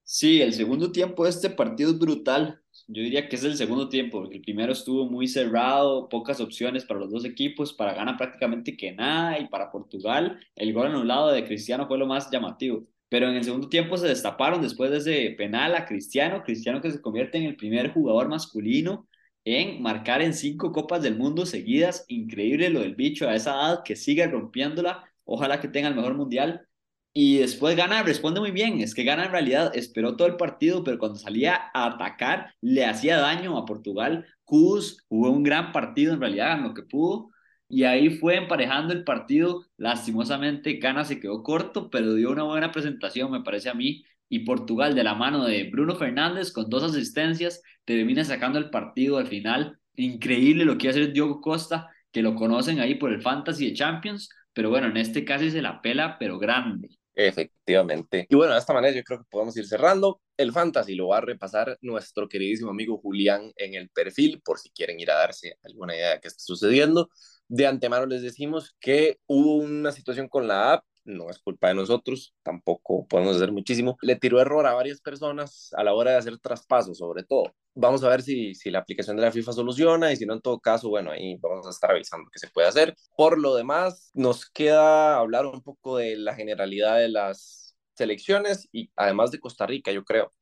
Sí, 0.04 0.42
el 0.42 0.54
segundo 0.54 0.92
tiempo 0.92 1.24
de 1.24 1.32
este 1.32 1.50
partido 1.50 1.92
es 1.92 1.98
brutal. 1.98 2.62
Yo 2.88 3.02
diría 3.02 3.30
que 3.30 3.36
es 3.38 3.43
el 3.43 3.56
segundo 3.56 3.89
tiempo, 3.89 4.19
porque 4.22 4.36
el 4.38 4.41
primero 4.41 4.74
estuvo 4.74 5.06
muy 5.10 5.28
cerrado, 5.28 6.10
pocas 6.10 6.41
opciones 6.41 6.86
para 6.86 7.00
los 7.00 7.12
dos 7.12 7.26
equipos, 7.26 7.74
para 7.74 7.93
Ghana 7.93 8.17
prácticamente 8.17 8.76
que 8.76 8.91
nada, 8.91 9.39
y 9.39 9.48
para 9.48 9.72
Portugal 9.72 10.39
el 10.56 10.74
gol 10.74 10.88
anulado 10.88 11.32
de 11.32 11.46
Cristiano 11.46 11.88
fue 11.88 11.98
lo 11.98 12.08
más 12.08 12.30
llamativo. 12.32 12.86
pero 13.10 13.30
en 13.30 13.36
el 13.36 13.43
segundo 13.43 13.69
tiempo 13.69 13.96
se 13.98 14.08
destaparon 14.08 14.62
después 14.62 14.89
de 14.91 14.98
ese 14.98 15.36
penal 15.38 15.76
a 15.76 15.86
Cristiano, 15.86 16.43
Cristiano 16.43 16.82
que 16.82 16.91
se 16.91 17.02
convierte 17.02 17.38
en 17.38 17.43
el 17.46 17.56
primer 17.56 17.93
jugador 17.93 18.28
masculino 18.28 19.08
en 19.46 19.82
marcar 19.82 20.22
en 20.22 20.34
cinco 20.34 20.72
copas 20.72 21.02
del 21.04 21.17
mundo 21.17 21.46
seguidas, 21.46 22.06
increíble 22.08 22.69
lo 22.69 22.80
del 22.82 22.96
bicho 22.96 23.28
a 23.28 23.36
esa 23.36 23.52
edad 23.52 23.84
que 23.84 23.96
sigue 23.96 24.26
rompiéndola, 24.28 25.04
ojalá 25.26 25.60
que 25.60 25.67
tenga 25.67 25.89
el 25.89 25.96
mejor 25.96 26.15
mundial, 26.15 26.67
y 27.13 27.38
después 27.38 27.76
gana, 27.76 28.04
responde 28.04 28.39
muy 28.39 28.52
bien, 28.52 28.82
es 28.82 28.95
que 28.95 29.04
gana 29.04 29.26
en 29.26 29.32
realidad, 29.32 29.71
esperó 29.76 30.15
todo 30.15 30.28
el 30.28 30.38
partido, 30.38 30.84
pero 30.84 30.97
cuando 30.97 31.19
salía 31.19 31.71
a 31.73 31.86
atacar 31.88 32.54
le 32.62 32.86
hacía 32.86 33.17
daño 33.17 33.58
a 33.58 33.65
Portugal, 33.65 34.26
Kuz 34.43 35.04
jugó 35.08 35.30
un 35.30 35.43
gran 35.43 35.71
partido 35.71 36.13
en 36.13 36.19
realidad 36.21 36.58
en 36.58 36.63
lo 36.63 36.73
que 36.73 36.84
pudo, 36.84 37.30
y 37.73 37.86
ahí 37.86 38.12
fue 38.12 38.36
emparejando 38.36 38.93
el 38.93 39.04
partido. 39.04 39.65
Lastimosamente, 39.78 40.73
Ghana 40.73 41.06
se 41.06 41.19
quedó 41.19 41.41
corto, 41.41 41.89
pero 41.89 42.13
dio 42.13 42.30
una 42.32 42.43
buena 42.43 42.71
presentación, 42.71 43.32
me 43.32 43.41
parece 43.41 43.69
a 43.69 43.73
mí. 43.73 44.04
Y 44.30 44.39
Portugal, 44.39 44.93
de 44.93 45.04
la 45.04 45.15
mano 45.15 45.45
de 45.45 45.69
Bruno 45.71 45.95
Fernández, 45.95 46.52
con 46.52 46.69
dos 46.69 46.84
asistencias, 46.84 47.63
termina 47.84 48.23
sacando 48.23 48.60
el 48.60 48.69
partido 48.69 49.17
al 49.17 49.26
final. 49.28 49.80
Increíble 49.95 50.65
lo 50.65 50.78
que 50.78 50.89
hace 50.89 51.08
Diogo 51.08 51.41
Costa, 51.41 51.89
que 52.12 52.21
lo 52.21 52.36
conocen 52.36 52.80
ahí 52.80 52.93
por 52.95 53.12
el 53.12 53.23
Fantasy 53.23 53.69
de 53.69 53.73
Champions, 53.73 54.30
pero 54.54 54.69
bueno, 54.69 54.88
en 54.88 54.97
este 54.97 55.26
caso 55.26 55.49
se 55.49 55.62
la 55.63 55.82
pela, 55.82 56.17
pero 56.19 56.38
grande. 56.38 56.89
Efectivamente. 57.15 58.26
Y 58.28 58.36
bueno, 58.36 58.54
de 58.54 58.60
esta 58.60 58.73
manera 58.73 58.95
yo 58.95 59.04
creo 59.04 59.19
que 59.19 59.26
podemos 59.30 59.56
ir 59.58 59.67
cerrando. 59.67 60.19
El 60.36 60.52
fantasy 60.52 60.95
lo 60.95 61.10
va 61.10 61.17
a 61.17 61.21
repasar 61.21 61.78
nuestro 61.82 62.28
queridísimo 62.28 62.71
amigo 62.71 62.97
Julián 62.97 63.52
en 63.56 63.76
el 63.76 63.89
perfil, 63.89 64.41
por 64.43 64.60
si 64.60 64.71
quieren 64.71 64.99
ir 64.99 65.12
a 65.12 65.15
darse 65.15 65.58
alguna 65.63 65.95
idea 65.95 66.12
de 66.12 66.19
qué 66.21 66.28
está 66.28 66.43
sucediendo. 66.43 67.10
De 67.47 67.67
antemano 67.67 68.08
les 68.08 68.23
decimos 68.23 68.76
que 68.80 69.19
hubo 69.28 69.58
una 69.58 69.91
situación 69.91 70.28
con 70.28 70.47
la 70.47 70.73
app, 70.73 70.86
no 71.06 71.30
es 71.30 71.38
culpa 71.39 71.67
de 71.67 71.76
nosotros, 71.76 72.34
tampoco 72.41 73.06
podemos 73.08 73.36
hacer 73.36 73.52
muchísimo. 73.52 73.97
Le 74.02 74.15
tiró 74.15 74.39
error 74.41 74.65
a 74.65 74.73
varias 74.73 75.02
personas 75.02 75.69
a 75.73 75.84
la 75.84 75.93
hora 75.93 76.12
de 76.12 76.17
hacer 76.17 76.39
traspasos, 76.39 76.97
sobre 76.97 77.23
todo. 77.23 77.54
Vamos 77.76 78.04
a 78.04 78.10
ver 78.10 78.22
si, 78.22 78.54
si 78.54 78.70
la 78.70 78.80
aplicación 78.80 79.16
de 79.16 79.24
la 79.24 79.32
FIFA 79.32 79.54
soluciona 79.54 80.12
y 80.12 80.16
si 80.16 80.26
no, 80.26 80.34
en 80.34 80.42
todo 80.42 80.60
caso, 80.60 80.90
bueno, 80.90 81.12
ahí 81.12 81.38
vamos 81.38 81.66
a 81.66 81.72
estar 81.72 81.92
avisando 81.92 82.30
qué 82.32 82.40
se 82.40 82.50
puede 82.50 82.68
hacer. 82.68 82.96
Por 83.18 83.40
lo 83.40 83.56
demás, 83.56 84.12
nos 84.14 84.48
queda 84.50 85.18
hablar 85.18 85.46
un 85.48 85.62
poco 85.62 85.98
de 85.98 86.16
la 86.16 86.36
generalidad 86.36 87.00
de 87.00 87.10
las 87.10 87.76
selecciones 87.96 88.70
y 88.72 88.92
además 88.96 89.32
de 89.32 89.40
Costa 89.40 89.66
Rica, 89.66 89.92
yo 89.92 90.04
creo. 90.04 90.34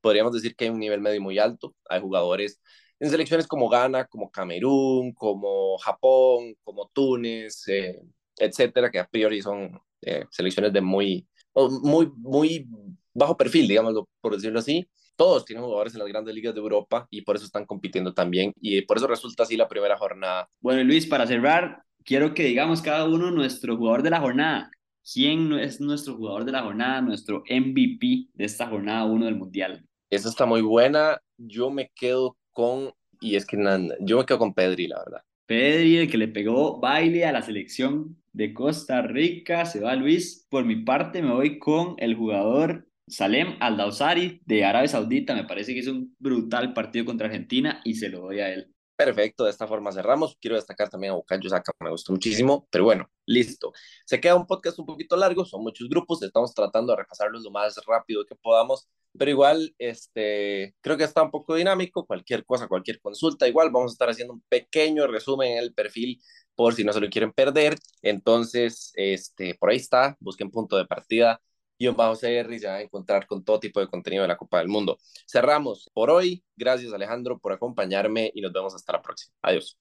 Podríamos 0.00 0.32
decir 0.32 0.56
que 0.56 0.64
hay 0.64 0.70
un 0.70 0.80
nivel 0.80 1.00
medio 1.00 1.20
muy 1.20 1.38
alto. 1.38 1.76
Hay 1.88 2.00
jugadores 2.00 2.60
en 2.98 3.10
selecciones 3.10 3.46
como 3.46 3.68
Ghana, 3.68 4.06
como 4.06 4.30
Camerún, 4.30 5.12
como 5.14 5.78
Japón, 5.78 6.54
como 6.62 6.88
Túnez, 6.92 7.66
eh, 7.68 8.00
etcétera, 8.36 8.90
que 8.90 8.98
a 8.98 9.06
priori 9.06 9.42
son 9.42 9.80
eh, 10.02 10.24
selecciones 10.30 10.72
de 10.72 10.80
muy, 10.80 11.26
muy, 11.54 12.10
muy 12.16 12.66
bajo 13.14 13.36
perfil, 13.36 13.68
digamos, 13.68 13.94
por 14.20 14.34
decirlo 14.34 14.58
así. 14.58 14.88
Todos 15.20 15.44
tienen 15.44 15.62
jugadores 15.62 15.92
en 15.92 15.98
las 15.98 16.08
grandes 16.08 16.34
ligas 16.34 16.54
de 16.54 16.60
Europa 16.60 17.06
y 17.10 17.20
por 17.20 17.36
eso 17.36 17.44
están 17.44 17.66
compitiendo 17.66 18.14
también 18.14 18.54
y 18.58 18.80
por 18.80 18.96
eso 18.96 19.06
resulta 19.06 19.42
así 19.42 19.54
la 19.54 19.68
primera 19.68 19.98
jornada. 19.98 20.48
Bueno, 20.62 20.82
Luis, 20.82 21.06
para 21.06 21.26
cerrar, 21.26 21.82
quiero 22.06 22.32
que 22.32 22.44
digamos 22.44 22.80
cada 22.80 23.04
uno 23.06 23.30
nuestro 23.30 23.76
jugador 23.76 24.02
de 24.02 24.08
la 24.08 24.20
jornada. 24.20 24.70
¿Quién 25.12 25.52
es 25.52 25.78
nuestro 25.78 26.14
jugador 26.14 26.46
de 26.46 26.52
la 26.52 26.62
jornada, 26.62 27.02
nuestro 27.02 27.42
MVP 27.50 28.28
de 28.32 28.44
esta 28.46 28.66
jornada 28.66 29.04
1 29.04 29.26
del 29.26 29.36
Mundial? 29.36 29.84
Esa 30.08 30.30
está 30.30 30.46
muy 30.46 30.62
buena. 30.62 31.20
Yo 31.36 31.70
me 31.70 31.90
quedo 31.94 32.38
con, 32.50 32.90
y 33.20 33.36
es 33.36 33.44
que 33.44 33.58
yo 34.00 34.16
me 34.16 34.24
quedo 34.24 34.38
con 34.38 34.54
Pedri, 34.54 34.88
la 34.88 35.00
verdad. 35.00 35.20
Pedri, 35.44 35.98
el 35.98 36.10
que 36.10 36.16
le 36.16 36.28
pegó 36.28 36.80
baile 36.80 37.26
a 37.26 37.32
la 37.32 37.42
selección 37.42 38.16
de 38.32 38.54
Costa 38.54 39.02
Rica, 39.02 39.66
se 39.66 39.80
va 39.80 39.94
Luis. 39.96 40.46
Por 40.48 40.64
mi 40.64 40.76
parte 40.76 41.20
me 41.20 41.34
voy 41.34 41.58
con 41.58 41.94
el 41.98 42.14
jugador 42.14 42.86
Salem 43.10 43.56
Aldausari 43.60 44.40
de 44.46 44.64
Arabia 44.64 44.88
Saudita. 44.88 45.34
Me 45.34 45.44
parece 45.44 45.74
que 45.74 45.80
es 45.80 45.88
un 45.88 46.14
brutal 46.18 46.72
partido 46.72 47.04
contra 47.04 47.26
Argentina 47.26 47.80
y 47.84 47.94
se 47.94 48.08
lo 48.08 48.20
doy 48.20 48.40
a 48.40 48.52
él. 48.52 48.72
Perfecto, 48.96 49.44
de 49.44 49.50
esta 49.50 49.66
forma 49.66 49.92
cerramos. 49.92 50.36
Quiero 50.38 50.56
destacar 50.56 50.90
también 50.90 51.14
a 51.14 51.16
Bukayo 51.16 51.48
Saka, 51.48 51.72
me 51.80 51.90
gustó 51.90 52.12
muchísimo, 52.12 52.68
pero 52.70 52.84
bueno, 52.84 53.10
listo. 53.24 53.72
Se 54.04 54.20
queda 54.20 54.36
un 54.36 54.46
podcast 54.46 54.78
un 54.78 54.84
poquito 54.84 55.16
largo, 55.16 55.46
son 55.46 55.62
muchos 55.62 55.88
grupos, 55.88 56.22
estamos 56.22 56.52
tratando 56.52 56.92
de 56.92 56.98
repasarlos 56.98 57.42
lo 57.42 57.50
más 57.50 57.80
rápido 57.86 58.26
que 58.26 58.34
podamos, 58.34 58.90
pero 59.18 59.30
igual, 59.30 59.74
este, 59.78 60.74
creo 60.82 60.98
que 60.98 61.04
está 61.04 61.22
un 61.22 61.30
poco 61.30 61.54
dinámico, 61.54 62.06
cualquier 62.06 62.44
cosa, 62.44 62.68
cualquier 62.68 63.00
consulta, 63.00 63.48
igual 63.48 63.70
vamos 63.70 63.92
a 63.92 63.94
estar 63.94 64.10
haciendo 64.10 64.34
un 64.34 64.42
pequeño 64.50 65.06
resumen 65.06 65.52
en 65.52 65.58
el 65.60 65.72
perfil 65.72 66.20
por 66.54 66.74
si 66.74 66.84
no 66.84 66.92
se 66.92 67.00
lo 67.00 67.08
quieren 67.08 67.32
perder. 67.32 67.76
Entonces, 68.02 68.92
este, 68.96 69.54
por 69.54 69.70
ahí 69.70 69.78
está, 69.78 70.18
busquen 70.20 70.50
punto 70.50 70.76
de 70.76 70.84
partida 70.84 71.40
y 71.80 71.88
bajo 71.88 72.14
CR 72.14 72.58
ya 72.58 72.74
a 72.74 72.82
encontrar 72.82 73.26
con 73.26 73.42
todo 73.42 73.58
tipo 73.58 73.80
de 73.80 73.88
contenido 73.88 74.22
de 74.22 74.28
la 74.28 74.36
Copa 74.36 74.58
del 74.58 74.68
Mundo. 74.68 74.98
Cerramos 75.26 75.90
por 75.94 76.10
hoy. 76.10 76.44
Gracias 76.54 76.92
Alejandro 76.92 77.38
por 77.38 77.52
acompañarme 77.52 78.30
y 78.34 78.42
nos 78.42 78.52
vemos 78.52 78.74
hasta 78.74 78.92
la 78.92 79.02
próxima. 79.02 79.34
Adiós. 79.40 79.78